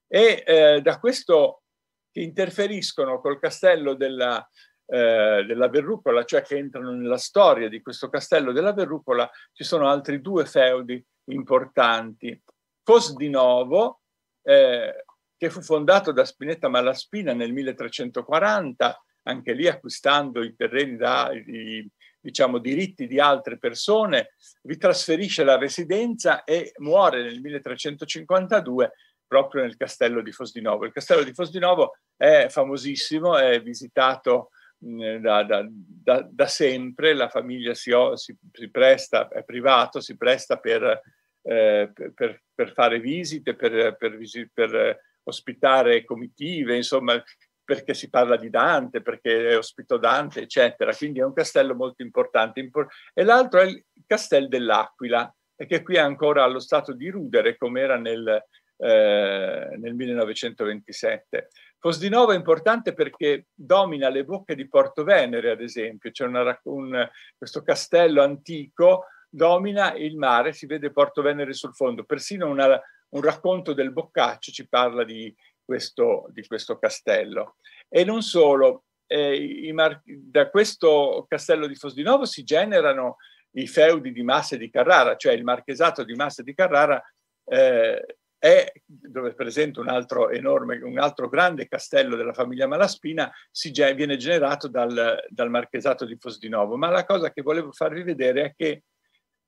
[0.06, 1.62] E eh, da questo
[2.10, 4.46] che interferiscono col castello della,
[4.86, 9.88] eh, della Verrucola, cioè che entrano nella storia di questo castello della Verrucola, ci sono
[9.88, 12.40] altri due feudi importanti.
[12.82, 14.00] Fos di Novo,
[14.42, 15.04] eh,
[15.36, 21.88] che fu fondato da Spinetta Malaspina nel 1340, anche lì acquistando i terreni da i,
[22.20, 28.92] diciamo, diritti di altre persone, vi trasferisce la residenza e muore nel 1352
[29.26, 30.84] proprio nel castello di Fosdinovo.
[30.84, 34.50] Il castello di Fosdinovo è famosissimo, è visitato
[34.84, 40.58] da, da, da, da, sempre la famiglia si, si, si, presta, è privato, si presta
[40.58, 41.00] per,
[41.42, 47.22] eh, per, per fare visite, per, per, ospitare comitive, insomma,
[47.62, 50.92] perché si parla di Dante, perché ospitò Dante, eccetera.
[50.92, 52.68] Quindi è un castello molto importante.
[53.14, 57.82] E l'altro è il castello dell'Aquila, che qui è ancora allo stato di rudere, come
[57.82, 58.44] era nel,
[58.78, 61.50] eh, nel 1927.
[61.82, 67.10] Fosdinovo è importante perché domina le bocche di Porto Venere, ad esempio, c'è una, un,
[67.36, 73.20] questo castello antico, domina il mare, si vede Porto Venere sul fondo, persino una, un
[73.20, 77.56] racconto del Boccaccio ci parla di questo, di questo castello.
[77.88, 79.74] E non solo, eh,
[80.04, 83.16] da questo castello di Fosdinovo si generano
[83.56, 87.02] i feudi di Massa e di Carrara, cioè il marchesato di Massa e di Carrara
[87.46, 93.70] eh, è, dove presente un altro enorme, un altro grande castello della famiglia Malaspina, si,
[93.70, 96.76] viene generato dal, dal marchesato di Fosdinovo.
[96.76, 98.82] Ma la cosa che volevo farvi vedere è che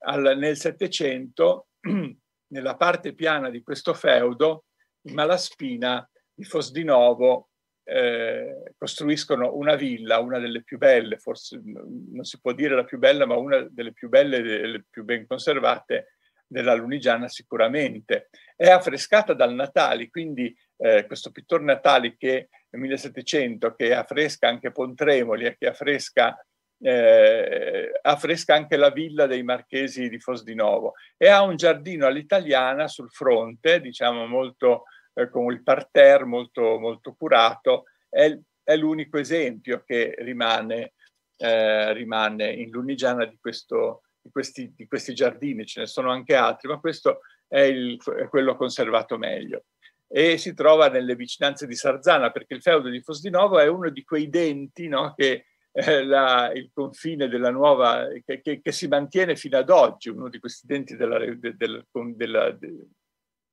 [0.05, 1.71] al, nel Settecento,
[2.53, 4.67] nella parte piana di questo feudo,
[5.09, 7.49] i Malaspina di Fosdinovo
[7.83, 12.99] eh, costruiscono una villa, una delle più belle, forse non si può dire la più
[12.99, 16.14] bella, ma una delle più belle e più ben conservate
[16.55, 18.29] della Lunigiana sicuramente.
[18.55, 24.71] È affrescata dal Natali, quindi eh, questo pittore Natali che nel 1700, che affresca anche
[24.71, 26.39] Pontremoli e che affresca,
[26.81, 33.11] eh, affresca anche la villa dei Marchesi di Fosdinovo e ha un giardino all'italiana sul
[33.11, 34.85] fronte, diciamo molto
[35.15, 40.93] eh, con il parterre molto, molto curato, è, è l'unico esempio che rimane,
[41.37, 46.35] eh, rimane in Lunigiana di questo, di questi, di questi giardini, ce ne sono anche
[46.35, 49.65] altri, ma questo è, il, è quello conservato meglio.
[50.09, 54.03] E si trova nelle vicinanze di Sarzana perché il feudo di Fosdinovo è uno di
[54.03, 59.37] quei denti no, che eh, la, il confine della nuova che, che, che, si mantiene
[59.37, 62.87] fino ad oggi, uno di questi denti della, de, del, della, de,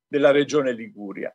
[0.06, 1.34] della regione Liguria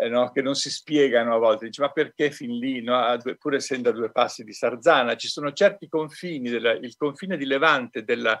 [0.00, 0.30] eh, no?
[0.32, 3.16] che non si spiegano a volte, dice ma perché fin lì, no?
[3.18, 7.36] due, pur essendo a due passi di Sarzana, ci sono certi confini, della, il confine
[7.36, 8.40] di Levante della,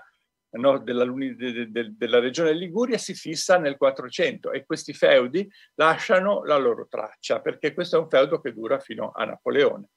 [0.52, 0.78] no?
[0.78, 6.56] della, de, de, della, regione Liguria si fissa nel 400 e questi feudi lasciano la
[6.56, 9.88] loro traccia, perché questo è un feudo che dura fino a Napoleone.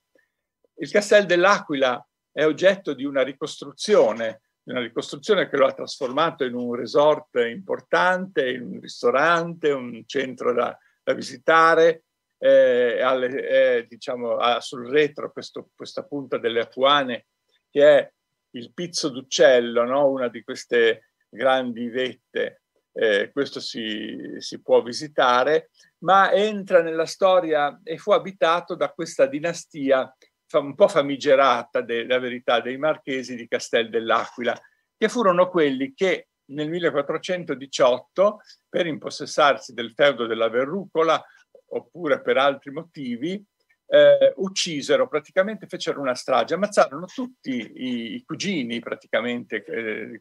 [0.75, 6.53] Il Castel dell'Aquila è oggetto di una ricostruzione, una ricostruzione che lo ha trasformato in
[6.53, 10.77] un resort importante, in un ristorante, un centro da,
[11.07, 12.03] da visitare.
[12.37, 17.27] Eh, alle, eh, diciamo, ha sul retro questo, questa punta delle Apuane
[17.69, 18.11] che è
[18.51, 20.09] il pizzo d'uccello, no?
[20.09, 22.63] una di queste grandi vette.
[22.91, 29.27] Eh, questo si, si, può visitare, ma entra nella storia e fu abitato da questa
[29.27, 30.11] dinastia
[30.53, 34.59] un po' famigerata della verità dei marchesi di Castel dell'Aquila,
[34.97, 38.39] che furono quelli che nel 1418
[38.69, 41.23] per impossessarsi del feudo della verrucola
[41.69, 43.43] oppure per altri motivi
[43.89, 50.19] eh, uccisero, praticamente fecero una strage, ammazzarono tutti i, i cugini praticamente, eh,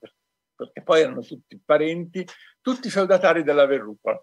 [0.54, 2.24] perché poi erano tutti parenti,
[2.60, 4.20] tutti feudatari della verrucola,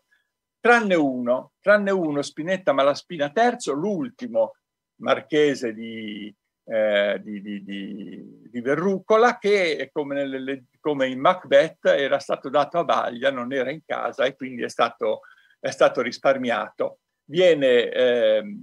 [0.59, 4.55] tranne uno, tranne uno Spinetta Malaspina III, l'ultimo
[5.01, 6.33] marchese di,
[6.65, 12.79] eh, di, di, di, di, Verrucola che come, nelle, come, in Macbeth era stato dato
[12.79, 15.21] a Baglia, non era in casa e quindi è stato,
[15.59, 16.99] è stato risparmiato.
[17.25, 18.57] Viene, eh,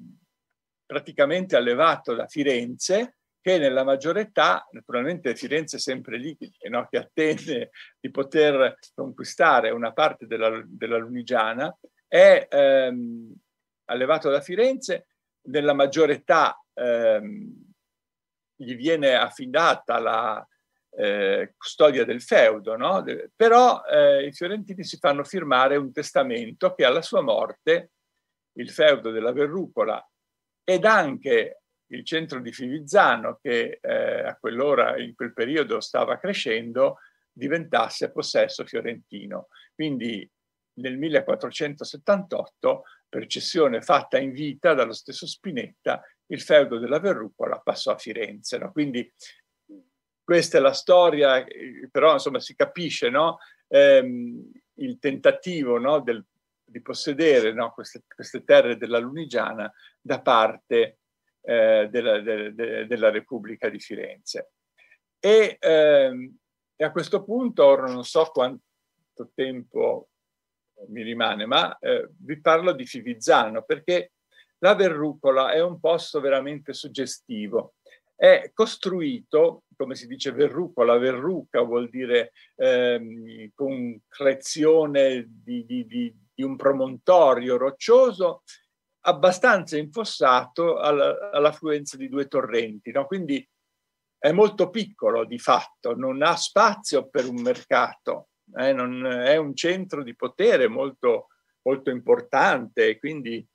[0.87, 6.37] praticamente allevato da Firenze, che nella maggiore età, naturalmente Firenze è sempre lì,
[6.69, 6.87] no?
[6.91, 11.75] che attende di poter conquistare una parte della, della Lunigiana,
[12.07, 13.33] è ehm,
[13.87, 15.07] allevato da Firenze,
[15.43, 17.70] nella maggiore età ehm,
[18.61, 20.47] gli viene affidata la
[20.91, 23.03] eh, custodia del feudo, no?
[23.35, 27.93] però eh, i fiorentini si fanno firmare un testamento che alla sua morte
[28.59, 30.05] il feudo della Verrucola
[30.63, 36.99] ed anche il centro di Fivizzano, che eh, a quell'ora, in quel periodo, stava crescendo,
[37.33, 39.49] diventasse possesso fiorentino.
[39.75, 40.29] Quindi
[40.75, 46.01] nel 1478, per cessione fatta in vita dallo stesso Spinetta,
[46.31, 48.59] il feudo della Verrucola passò a Firenze.
[48.59, 48.73] No?
[48.73, 49.11] Quindi
[50.23, 51.45] questa è la storia,
[51.91, 53.39] però insomma si capisce no?
[53.69, 56.01] ehm, il tentativo no?
[56.01, 56.25] Del,
[56.65, 60.99] di possedere queste, queste, terre della Lunigiana da parte
[61.43, 64.53] eh, della, de, de, della, Repubblica di Firenze.
[65.19, 66.37] E, ehm,
[66.77, 68.63] e, a questo punto, ora non so quanto
[69.35, 70.11] tempo
[70.89, 74.13] mi rimane, ma eh, vi parlo di Fivizzano perché
[74.61, 77.75] la Verrucola è un posto veramente suggestivo.
[78.15, 86.43] È costruito, come si dice verrucola, verruca vuol dire ehm, concrezione di, di, di, di
[86.43, 88.43] un promontorio roccioso
[89.03, 92.91] abbastanza infossato all'affluenza di due torrenti.
[92.91, 93.07] No?
[93.07, 93.47] Quindi
[94.19, 98.75] è molto piccolo di fatto, non ha spazio per un mercato, eh?
[98.75, 101.29] è un centro di potere molto,
[101.63, 103.47] molto importante, quindi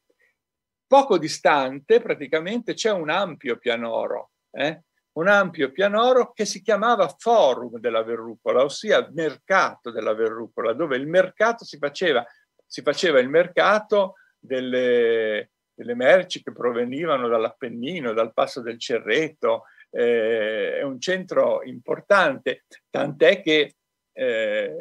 [0.88, 4.84] poco distante praticamente c'è un ampio pianoro, eh?
[5.14, 11.08] un ampio pianoro che si chiamava Forum della Verrucola, ossia mercato della Verrucola, dove il
[11.08, 12.26] mercato si faceva,
[12.66, 20.80] si faceva il mercato delle, delle merci che provenivano dall'Appennino, dal Passo del Cerreto, eh,
[20.80, 23.76] è un centro importante, tant'è che
[24.12, 24.76] eh,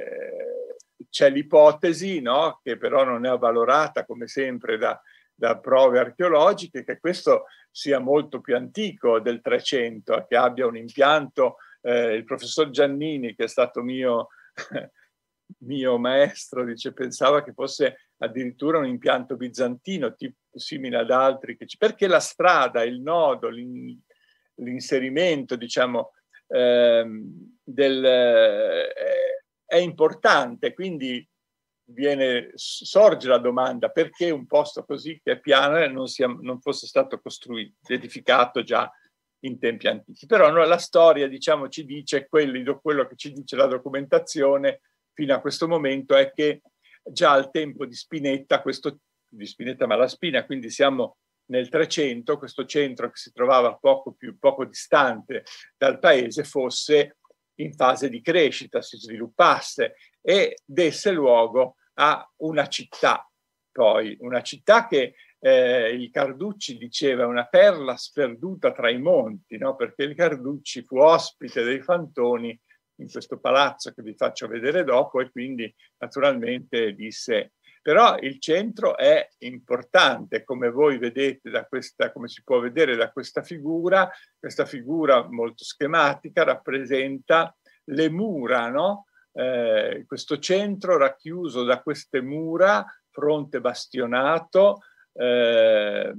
[1.08, 5.00] c'è l'ipotesi, no, che però non è avvalorata come sempre da,
[5.44, 11.56] da, prove archeologiche, che questo sia molto più antico del 300, che abbia un impianto,
[11.82, 14.28] eh, il professor Giannini, che è stato mio,
[15.64, 21.66] mio maestro, dice, pensava che fosse addirittura un impianto bizantino, tipo, simile ad altri, che
[21.66, 24.00] ci, perché la strada, il nodo, l'in,
[24.56, 26.12] l'inserimento, diciamo,
[26.46, 28.92] ehm, del, eh,
[29.66, 31.26] è importante, quindi
[31.86, 36.86] viene, sorge la domanda perché un posto così che è piano non, sia, non fosse
[36.86, 38.90] stato costruito, edificato già
[39.40, 40.26] in tempi antichi.
[40.26, 44.80] Però no, la storia, diciamo, ci dice, quello, quello che ci dice la documentazione
[45.12, 46.62] fino a questo momento è che
[47.02, 53.10] già al tempo di Spinetta, questo, di Spinetta Malaspina, quindi siamo nel 300, questo centro
[53.10, 55.44] che si trovava poco, più, poco distante
[55.76, 57.18] dal paese fosse
[57.56, 59.94] in fase di crescita, si sviluppasse
[60.26, 63.30] e desse luogo a una città,
[63.70, 69.76] poi una città che eh, il Carducci diceva una perla sperduta tra i monti, no?
[69.76, 72.58] perché il Carducci fu ospite dei Fantoni
[73.00, 78.96] in questo palazzo che vi faccio vedere dopo e quindi naturalmente disse però il centro
[78.96, 84.08] è importante come voi vedete da questa come si può vedere da questa figura
[84.38, 87.54] questa figura molto schematica rappresenta
[87.86, 89.06] le mura no?
[89.36, 94.82] Eh, questo centro racchiuso da queste mura fronte bastionato
[95.12, 96.12] eh,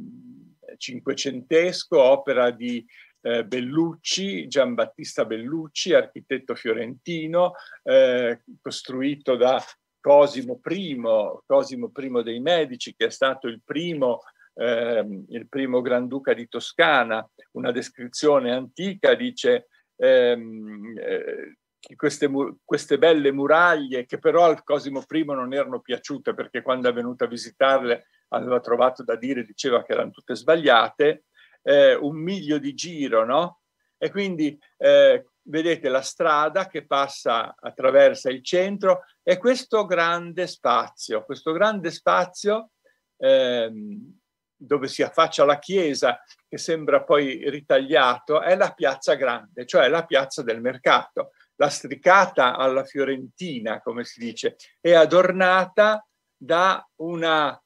[0.77, 2.85] cinquecentesco opera di
[3.21, 7.53] eh, Bellucci, Giambattista Bellucci, architetto fiorentino,
[7.83, 9.63] eh, costruito da
[9.99, 11.01] Cosimo I,
[11.45, 14.21] Cosimo I dei Medici, che è stato il primo,
[14.53, 17.27] eh, il primo Granduca di Toscana.
[17.53, 21.57] Una descrizione antica dice ehm, eh,
[21.95, 22.29] queste,
[22.63, 27.25] queste, belle muraglie che però al Cosimo I non erano piaciute perché quando è venuto
[27.25, 31.25] a visitarle aveva trovato da dire, diceva che erano tutte sbagliate
[31.61, 33.61] eh, un miglio di giro, no?
[33.97, 41.23] E quindi eh, vedete la strada che passa attraverso il centro e questo grande spazio,
[41.23, 42.71] questo grande spazio
[43.17, 44.17] ehm,
[44.57, 50.05] dove si affaccia la chiesa, che sembra poi ritagliato, è la piazza grande, cioè la
[50.05, 51.31] piazza del mercato.
[51.55, 57.59] La stricata alla fiorentina, come si dice, è adornata da una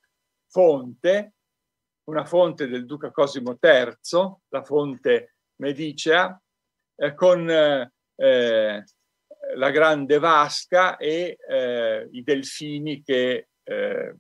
[0.48, 1.34] fonte
[2.10, 6.42] una fonte del duca Cosimo III, la fonte medicea,
[6.96, 8.84] eh, con eh, eh,
[9.56, 14.16] la grande vasca e eh, i delfini che, eh,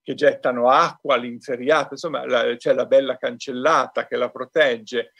[0.00, 5.12] che gettano acqua all'inferiato, insomma la, c'è la bella cancellata che la protegge,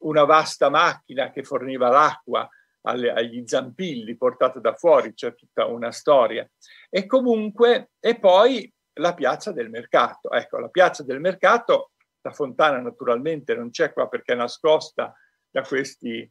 [0.00, 2.48] una vasta macchina che forniva l'acqua
[2.82, 6.48] alle, agli zampilli portata da fuori, c'è tutta una storia.
[6.88, 10.30] E comunque, e poi la piazza del mercato.
[10.30, 11.92] Ecco, la piazza del mercato,
[12.22, 15.14] la fontana naturalmente non c'è qua perché è nascosta
[15.48, 16.30] da questi,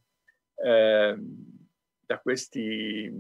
[0.56, 1.16] eh,
[2.06, 3.12] da questi,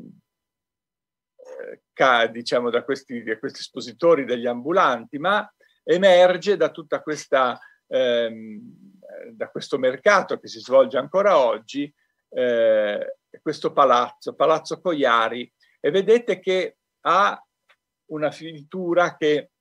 [1.93, 5.51] eh, diciamo, da questi, da questi espositori degli ambulanti, ma
[5.83, 8.98] emerge da tutta questa, ehm,
[9.31, 11.91] da questo mercato che si svolge ancora oggi,
[12.29, 17.41] eh, questo palazzo, Palazzo Coiari, e vedete che ha
[18.07, 19.51] una finitura che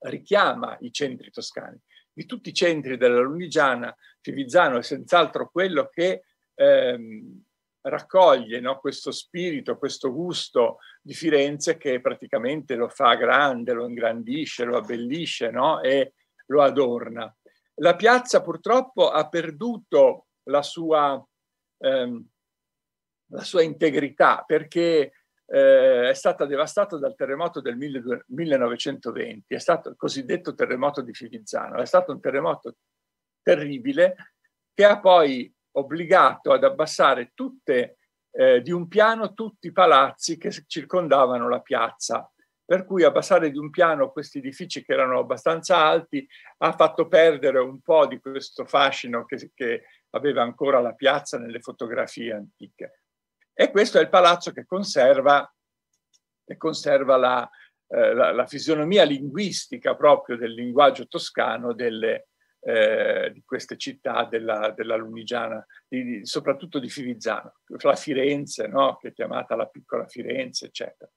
[0.00, 1.78] richiama i centri toscani.
[2.12, 6.24] Di tutti i centri della Lunigiana, Fivizzano è senz'altro quello che
[6.54, 7.42] ehm,
[7.82, 14.64] raccoglie no, questo spirito, questo gusto di Firenze che praticamente lo fa grande, lo ingrandisce,
[14.64, 16.14] lo abbellisce no, e
[16.46, 17.34] lo adorna.
[17.76, 21.24] La piazza purtroppo ha perduto la sua,
[21.78, 22.26] ehm,
[23.30, 25.12] la sua integrità perché
[25.46, 31.80] eh, è stata devastata dal terremoto del 1920, è stato il cosiddetto terremoto di Fivizzano,
[31.80, 32.76] è stato un terremoto
[33.42, 34.34] terribile
[34.72, 37.98] che ha poi obbligato ad abbassare tutte,
[38.30, 42.31] eh, di un piano tutti i palazzi che circondavano la piazza.
[42.72, 46.26] Per cui abbassare di un piano questi edifici che erano abbastanza alti
[46.60, 51.60] ha fatto perdere un po' di questo fascino che, che aveva ancora la piazza nelle
[51.60, 53.02] fotografie antiche.
[53.52, 55.54] E questo è il palazzo che conserva,
[56.42, 57.50] che conserva la,
[57.88, 62.28] eh, la, la, fisionomia linguistica proprio del linguaggio toscano delle,
[62.60, 68.96] eh, di queste città della, della Lunigiana, di, soprattutto di Fivizzano, la Firenze, no?
[68.96, 71.10] che è chiamata la piccola Firenze, eccetera.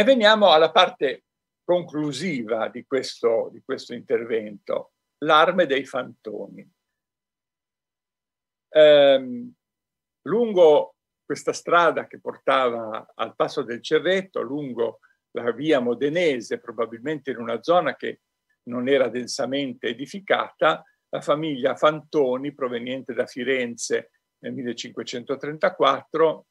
[0.00, 1.24] E veniamo alla parte
[1.62, 6.66] conclusiva di questo, di questo intervento, l'arme dei fantoni.
[8.70, 9.52] Um,
[10.22, 15.00] lungo questa strada che portava al passo del Cerretto, lungo
[15.32, 18.22] la via modenese, probabilmente in una zona che
[18.70, 26.46] non era densamente edificata, la famiglia Fantoni, proveniente da Firenze nel 1534,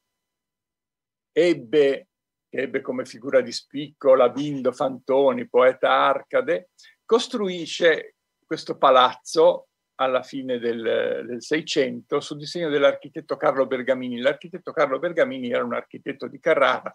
[1.32, 2.09] ebbe,
[2.50, 6.70] ebbe come figura di spicco Labindo Fantoni, poeta arcade,
[7.04, 9.68] costruisce questo palazzo
[10.00, 14.20] alla fine del, 600 sul disegno dell'architetto Carlo Bergamini.
[14.20, 16.94] L'architetto Carlo Bergamini era un architetto di Carrara,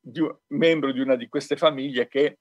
[0.00, 2.38] di, membro di una di queste famiglie che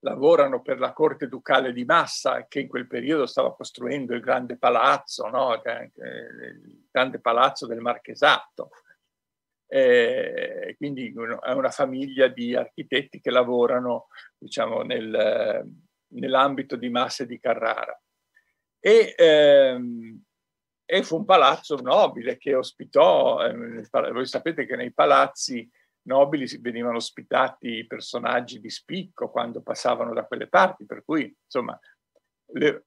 [0.00, 4.58] lavorano per la corte ducale di Massa, che in quel periodo stava costruendo il grande
[4.58, 5.54] palazzo, no?
[5.54, 8.68] il grande palazzo del marchesato.
[9.76, 14.06] E quindi è una famiglia di architetti che lavorano
[14.38, 15.68] diciamo, nel,
[16.12, 18.00] nell'ambito di Massa e di Carrara.
[18.78, 20.22] E, ehm,
[20.84, 25.68] e fu un palazzo nobile che ospitò, eh, voi sapete che nei palazzi
[26.02, 31.76] nobili venivano ospitati personaggi di spicco quando passavano da quelle parti, per cui insomma,
[32.52, 32.84] le,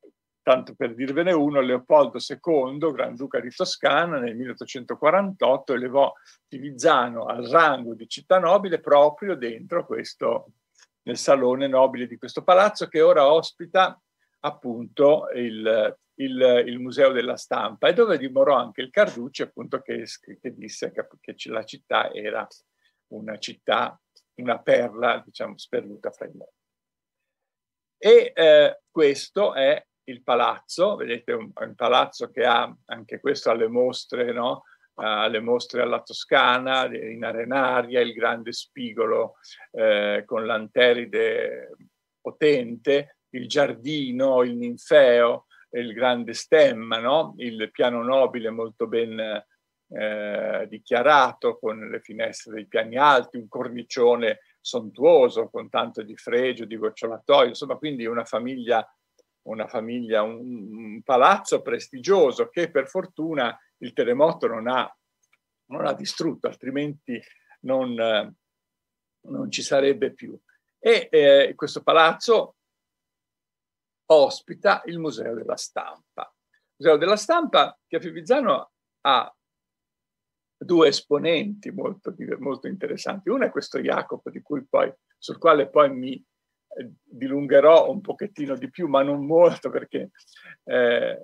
[0.47, 6.13] tanto per dirvene uno, Leopoldo II, Granduca di Toscana, nel 1848 elevò
[6.47, 10.53] Tivizzano al rango di città nobile proprio dentro questo,
[11.01, 14.01] nel salone nobile di questo palazzo che ora ospita
[14.39, 20.05] appunto il, il, il, Museo della Stampa e dove dimorò anche il Carducci appunto che,
[20.39, 22.47] che disse che, che, la città era
[23.07, 23.99] una città,
[24.35, 26.55] una perla diciamo sperduta fra i mondi.
[27.97, 33.67] E eh, questo è il palazzo, vedete un, un, palazzo che ha anche questo alle
[33.67, 34.63] mostre, no?
[34.95, 39.35] alle mostre alla Toscana, in arenaria, il grande spigolo
[39.71, 41.75] eh, con l'anteride
[42.19, 47.33] potente, il giardino, il ninfeo, il grande stemma, no?
[47.37, 49.43] il piano nobile molto ben
[49.89, 56.65] eh, dichiarato con le finestre dei piani alti, un cornicione sontuoso con tanto di fregio,
[56.65, 58.85] di gocciolatoio, insomma quindi una famiglia,
[59.47, 64.95] una famiglia un, un, palazzo prestigioso che per fortuna il terremoto non ha,
[65.65, 67.21] non ha distrutto, altrimenti
[67.61, 67.93] non,
[69.21, 70.37] non ci sarebbe più.
[70.79, 72.55] E eh, questo palazzo
[74.09, 76.33] ospita il Museo della Stampa.
[76.53, 78.71] Il Museo della Stampa che a Fivizzano
[79.01, 79.35] ha
[80.57, 83.29] due esponenti molto, molto interessanti.
[83.29, 84.31] Uno è questo Jacopo,
[84.69, 86.25] poi, sul quale poi mi
[87.03, 90.11] dilungherò un pochettino di più, ma non molto perché
[90.65, 91.21] eh,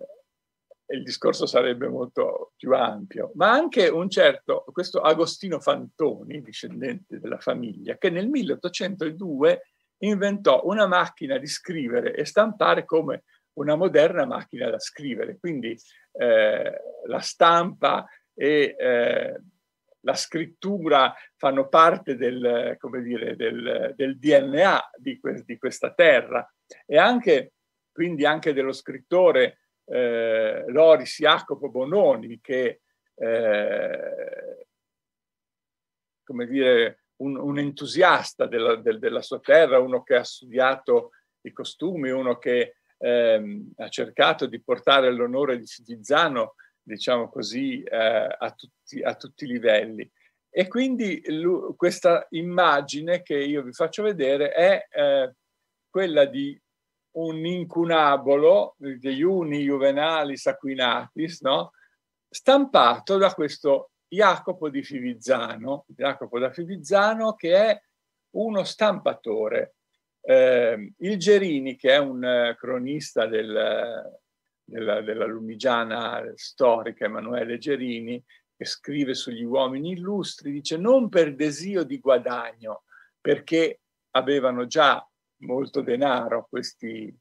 [0.87, 7.39] il discorso sarebbe molto più ampio, ma anche un certo, questo Agostino Fantoni, discendente della
[7.39, 9.61] famiglia, che nel 1802
[9.99, 13.23] inventò una macchina di scrivere e stampare come
[13.53, 15.37] una moderna macchina da scrivere.
[15.39, 15.77] Quindi
[16.13, 16.73] eh,
[17.07, 19.41] la stampa e eh,
[20.05, 26.47] la scrittura fanno parte del, dire, del, del DNA di, que- di, questa terra.
[26.85, 27.53] E anche,
[27.91, 32.81] quindi anche dello scrittore eh, Loris Jacopo Bononi che
[33.15, 34.67] eh,
[36.23, 41.51] come dire, un, un entusiasta della, del, della, sua terra, uno che ha studiato i
[41.51, 48.51] costumi, uno che ehm, ha cercato di portare l'onore di Fivizzano, diciamo così, eh, a,
[48.51, 50.09] tutti, a, tutti, i livelli.
[50.49, 55.33] E quindi lui, questa immagine che io vi faccio vedere è eh,
[55.89, 56.59] quella di
[57.15, 61.71] un incunabolo, degli uni juvenalis aquinatis, no?
[62.29, 67.81] stampato da questo Jacopo di Fivizzano, Jacopo da Fivizzano che è
[68.35, 69.75] uno stampatore.
[70.21, 74.21] Eh, il Gerini, che è un uh, cronista del,
[74.63, 78.23] della, della Lumigiana storica, Emanuele Gerini,
[78.55, 82.83] che scrive sugli uomini illustri, dice non per desio di guadagno,
[83.19, 85.05] perché avevano già
[85.37, 87.13] molto denaro questi,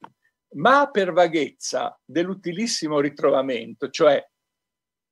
[0.54, 4.24] ma per vaghezza dell'utilissimo ritrovamento, cioè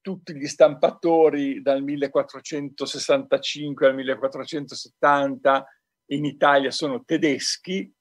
[0.00, 5.66] tutti gli stampatori dal 1465 al 1470
[6.10, 7.92] in Italia sono tedeschi,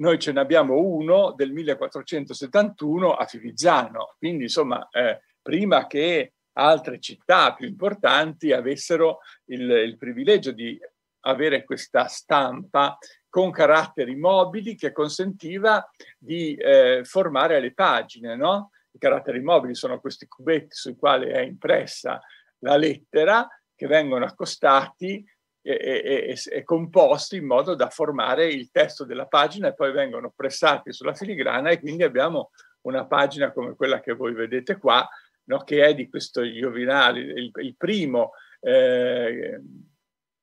[0.00, 7.00] noi ce ne abbiamo uno del 1471 a Fivizzano, quindi insomma eh, prima che altre
[7.00, 10.78] città più importanti avessero il, il privilegio di
[11.20, 12.98] avere questa stampa
[13.28, 18.36] con caratteri mobili che consentiva di eh, formare le pagine.
[18.36, 18.70] No?
[18.90, 22.20] I caratteri mobili sono questi cubetti sui quali è impressa
[22.60, 25.24] la lettera che vengono accostati
[25.60, 30.32] e, e, e, composti in modo da formare il testo della pagina e poi vengono
[30.34, 32.50] pressati sulla filigrana e quindi abbiamo
[32.82, 35.06] una pagina come quella che voi vedete qua,
[35.44, 35.58] no?
[35.64, 39.60] che è di questo Iovinale, il, il primo, eh,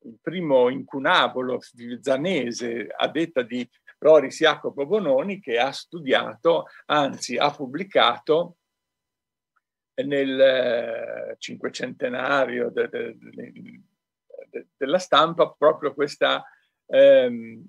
[0.06, 1.60] il primo incunabolo
[2.02, 3.68] zanese a detta di
[4.00, 8.58] Loris Jacopo Bononi che ha studiato, anzi ha pubblicato
[10.04, 16.44] nel eh, cinquecentenario de, de, de, della stampa proprio questa,
[16.88, 17.66] ehm,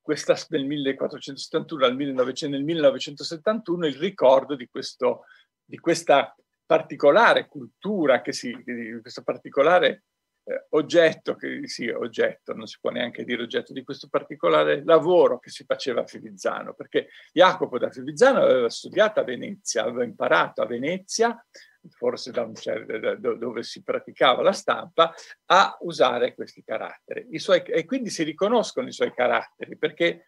[0.00, 5.24] questa nel 1471 al 1900, nel 1971 il ricordo di, questo,
[5.64, 6.34] di questa
[6.66, 10.04] particolare cultura, che si, di questo particolare
[10.44, 15.38] eh, oggetto, che sì, oggetto, non si può neanche dire oggetto, di questo particolare lavoro
[15.38, 20.62] che si faceva a Fivizzano, perché Jacopo da Fivizzano aveva studiato a Venezia, aveva imparato
[20.62, 21.44] a Venezia
[21.88, 25.14] forse da un certo, da, dove si praticava la stampa,
[25.46, 27.38] a usare questi caratteri.
[27.38, 30.26] Suoi, e quindi si riconoscono i suoi caratteri perché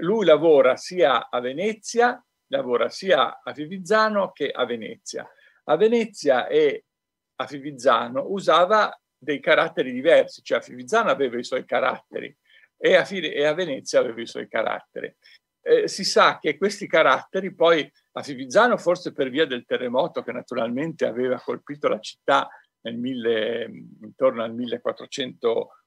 [0.00, 5.28] lui lavora sia a Venezia, lavora sia a Fivizzano che a Venezia.
[5.64, 6.84] A Venezia e
[7.36, 12.34] a Fivizzano usava dei caratteri diversi, cioè a Fivizzano aveva i suoi caratteri
[12.76, 15.14] e a, e a Venezia aveva i suoi caratteri.
[15.62, 20.32] Eh, si sa che questi caratteri poi a Fivizzano, forse per via del terremoto che
[20.32, 22.48] naturalmente aveva colpito la città
[22.82, 24.54] nel mille, intorno al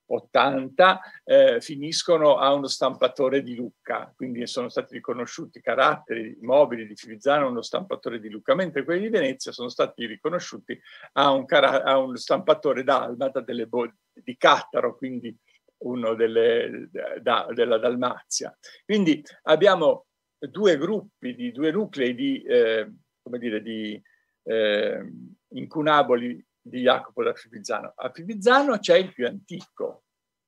[0.05, 6.95] 1480, eh, finiscono a uno stampatore di Lucca, quindi sono stati riconosciuti caratteri mobili di
[6.95, 10.79] Fivizzano a uno stampatore di Lucca, mentre quelli di Venezia sono stati riconosciuti
[11.13, 15.35] a un, cara- a un stampatore dalmata delle bo- di Cattaro, quindi
[15.83, 16.89] uno delle,
[17.21, 18.55] da, della Dalmazia.
[18.85, 20.05] Quindi abbiamo
[20.37, 22.91] due gruppi, di, due nuclei di, eh,
[23.21, 24.01] come dire, di
[24.43, 25.11] eh,
[25.49, 27.93] incunaboli di Jacopo da Fivizzano.
[27.95, 30.03] A Fivizzano c'è il più antico,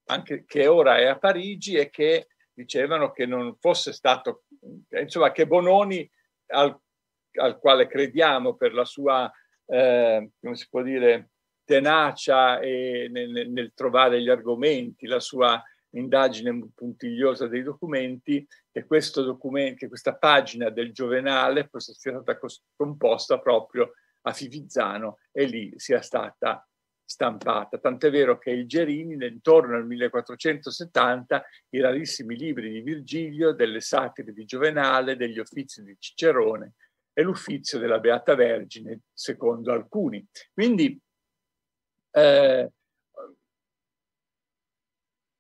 [0.06, 4.44] anche che ora è a Parigi e che dicevano che non fosse stato,
[4.90, 6.10] insomma, che Bononi,
[6.48, 6.76] al,
[7.34, 9.30] al quale crediamo per la sua,
[9.66, 11.32] eh, come si può dire,
[11.66, 19.22] tenacia e nel, nel, trovare gli argomenti, la sua indagine puntigliosa dei documenti, che, questo
[19.24, 22.40] documento, che questa pagina del Giovenale fosse stata
[22.76, 23.94] composta proprio
[24.28, 26.68] a Fivizzano e lì sia stata
[27.04, 27.78] stampata.
[27.78, 34.34] Tant'è vero che il Gerini, intorno al 1470, i rarissimi libri di Virgilio, delle satire
[34.34, 36.74] di Giovenale, degli uffizi di Cicerone
[37.14, 40.26] e l'uffizio della Beata Vergine, secondo alcuni.
[40.54, 41.00] Quindi
[42.12, 42.72] eh,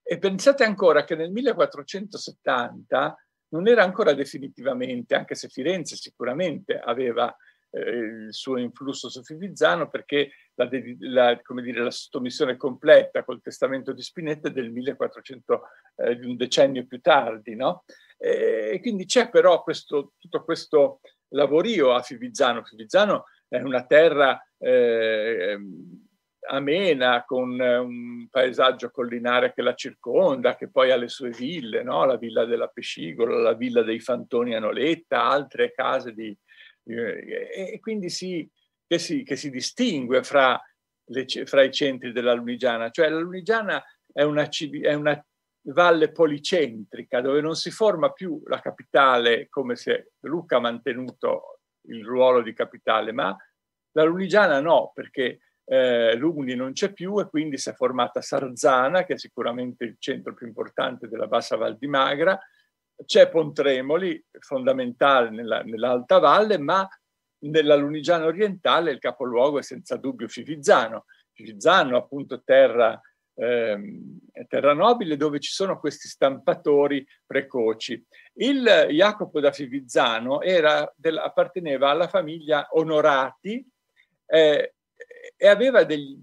[0.08, 3.18] E pensate ancora che nel 1470
[3.50, 7.36] non era ancora definitivamente, anche se Firenze sicuramente aveva
[7.80, 10.70] il suo influsso su Fivizzano, perché la,
[11.00, 15.62] la, dire, la sottomissione completa col testamento di Spinetta è del 1400,
[15.96, 17.84] eh, di un decennio più tardi, no?
[18.18, 22.64] E quindi c'è però questo, tutto questo lavorio a Fivizzano.
[22.64, 25.60] Fivizzano è una terra eh,
[26.48, 32.06] amena, con un paesaggio collinare che la circonda, che poi ha le sue ville, no?
[32.06, 36.36] la villa della Pescigola, la villa dei Fantoni a Noletta, altre case di...
[36.84, 38.50] e quindi si,
[38.88, 40.60] che, si, che si distingue fra,
[41.06, 42.90] le, fra, i centri della Lunigiana.
[42.90, 45.26] Cioè la Lunigiana è una, è una
[45.68, 52.06] valle policentrica dove non si forma più la capitale come se Lucca ha mantenuto il
[52.06, 53.36] ruolo di capitale, ma
[53.92, 59.04] la Lunigiana no, perché eh, Lugni non c'è più e quindi si è formata Sarzana,
[59.04, 62.40] che è sicuramente il centro più importante della bassa Val di Magra,
[63.06, 66.88] c'è Pontremoli, fondamentale nella, nell'Alta Valle, ma
[67.40, 71.06] nella Lunigiana orientale il capoluogo è senza dubbio Fivizzano.
[71.34, 73.00] Fivizzano, appunto, terra
[73.36, 78.04] ehm, terra nobile dove ci sono questi stampatori precoci.
[78.36, 83.66] Il Jacopo da Fivizzano era del, apparteneva alla famiglia Onorati
[84.28, 84.75] eh,
[85.36, 86.18] e aveva degli,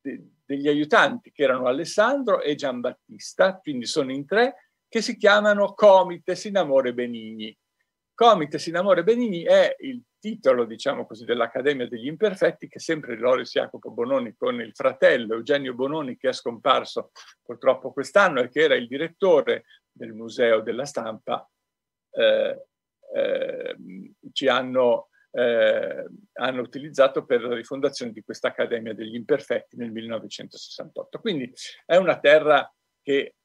[0.00, 5.72] de, degli aiutanti che erano Alessandro e Giambattista, quindi sono in tre, che si chiamano
[5.74, 7.56] Comites in Amore Benigni.
[8.14, 13.50] Comites in Amore Benigni è il titolo, diciamo così, dell'Accademia degli Imperfetti, che sempre Loris
[13.50, 17.10] Jacopo Bononi con il fratello Eugenio Bononi, che è scomparso
[17.42, 21.48] purtroppo quest'anno e che era il direttore del Museo della Stampa,
[22.12, 22.66] eh,
[23.14, 23.76] eh,
[24.32, 31.20] ci hanno, eh, hanno utilizzato per la rifondazione di questa Accademia degli Imperfetti nel 1968.
[31.20, 31.52] Quindi
[31.86, 32.70] è una terra
[33.00, 33.36] che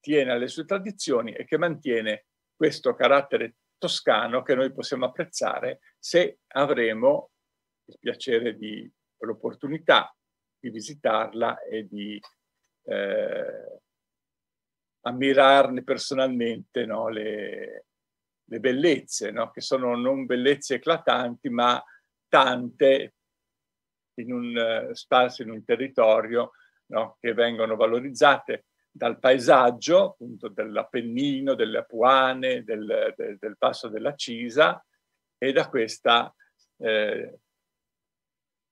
[0.00, 6.40] tiene alle sue tradizioni e che mantiene questo carattere toscano che noi possiamo apprezzare se
[6.48, 7.30] avremo
[7.86, 10.14] il piacere di l'opportunità
[10.58, 12.20] di visitarla e di
[12.84, 13.80] eh,
[15.02, 17.86] ammirarne personalmente no, le,
[18.50, 21.82] le, bellezze, no, che sono non bellezze eclatanti, ma
[22.28, 23.14] tante
[24.14, 26.52] in un spazio, in un territorio
[26.86, 34.14] no, che vengono valorizzate dal paesaggio, appunto dell'Appennino, delle Apuane, del, del, del passo della
[34.14, 34.84] Cisa
[35.38, 36.34] e da questa,
[36.78, 37.38] eh,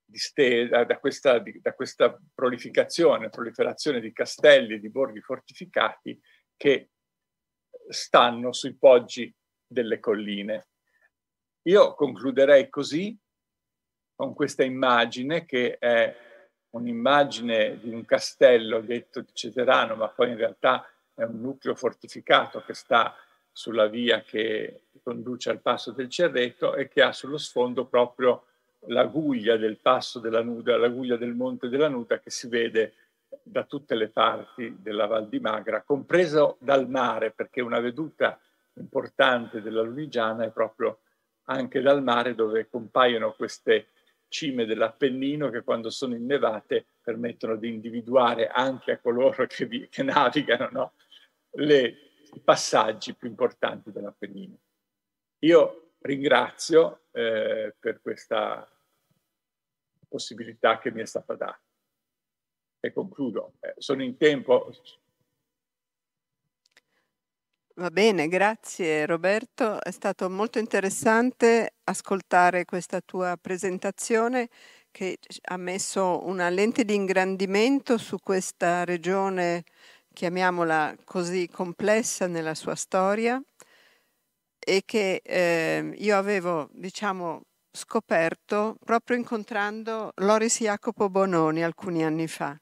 [0.08, 6.18] distesa, da, questa, da questa prolificazione, proliferazione di castelli e di borghi fortificati
[6.56, 6.90] che
[7.88, 9.32] stanno sui poggi
[9.68, 10.66] delle colline.
[11.68, 13.16] Io concluderei così
[14.14, 16.16] con questa immagine che è
[16.70, 22.62] un'immagine di un castello detto di Ceserano, ma poi in realtà è un nucleo fortificato
[22.62, 23.14] che sta
[23.52, 28.44] sulla via che conduce al passo del Cerreto e che ha sullo sfondo proprio
[28.86, 32.94] la guglia del passo della Nuda, la guglia del monte della Nuda che si vede
[33.42, 38.38] da tutte le parti della Val di Magra, compreso dal mare, perché una veduta
[38.80, 41.00] importante della Lunigiana è proprio
[41.44, 43.88] anche dal mare dove compaiono queste
[44.28, 50.02] cime dell'Appennino che quando sono innevate permettono di individuare anche a coloro che, vi, che
[50.02, 50.92] navigano no?
[51.52, 51.86] Le,
[52.32, 54.58] i passaggi più importanti dell'Appennino.
[55.40, 58.68] Io ringrazio eh, per questa
[60.06, 61.60] possibilità che mi è stata data.
[62.80, 63.54] E concludo.
[63.60, 64.72] Eh, sono in tempo,
[67.78, 69.80] Va bene, grazie Roberto.
[69.80, 74.48] È stato molto interessante ascoltare questa tua presentazione
[74.90, 75.18] che
[75.50, 79.62] ha messo una lente di ingrandimento su questa regione,
[80.12, 83.40] chiamiamola così, complessa nella sua storia
[84.58, 87.42] e che eh, io avevo, diciamo,
[87.72, 92.58] scoperto proprio incontrando Loris Jacopo Bononi alcuni anni fa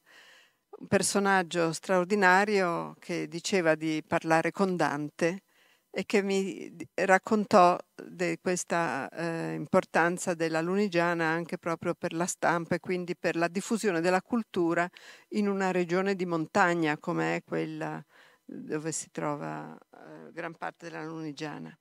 [0.87, 5.43] personaggio straordinario che diceva di parlare con Dante
[5.89, 12.75] e che mi raccontò di questa eh, importanza della Lunigiana anche proprio per la stampa
[12.75, 14.87] e quindi per la diffusione della cultura
[15.29, 18.03] in una regione di montagna come è quella
[18.45, 21.75] dove si trova eh, gran parte della Lunigiana.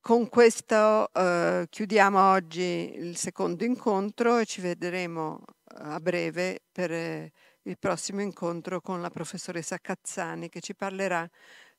[0.00, 6.92] Con questo eh, chiudiamo oggi il secondo incontro e ci vedremo eh, a breve per
[6.92, 7.32] eh,
[7.68, 11.28] il prossimo incontro con la professoressa Cazzani che ci parlerà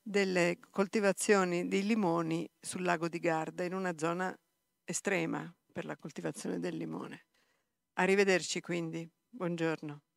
[0.01, 4.35] delle coltivazioni di limoni sul lago di Garda in una zona
[4.85, 7.25] estrema per la coltivazione del limone.
[7.93, 10.08] Arrivederci quindi, buongiorno.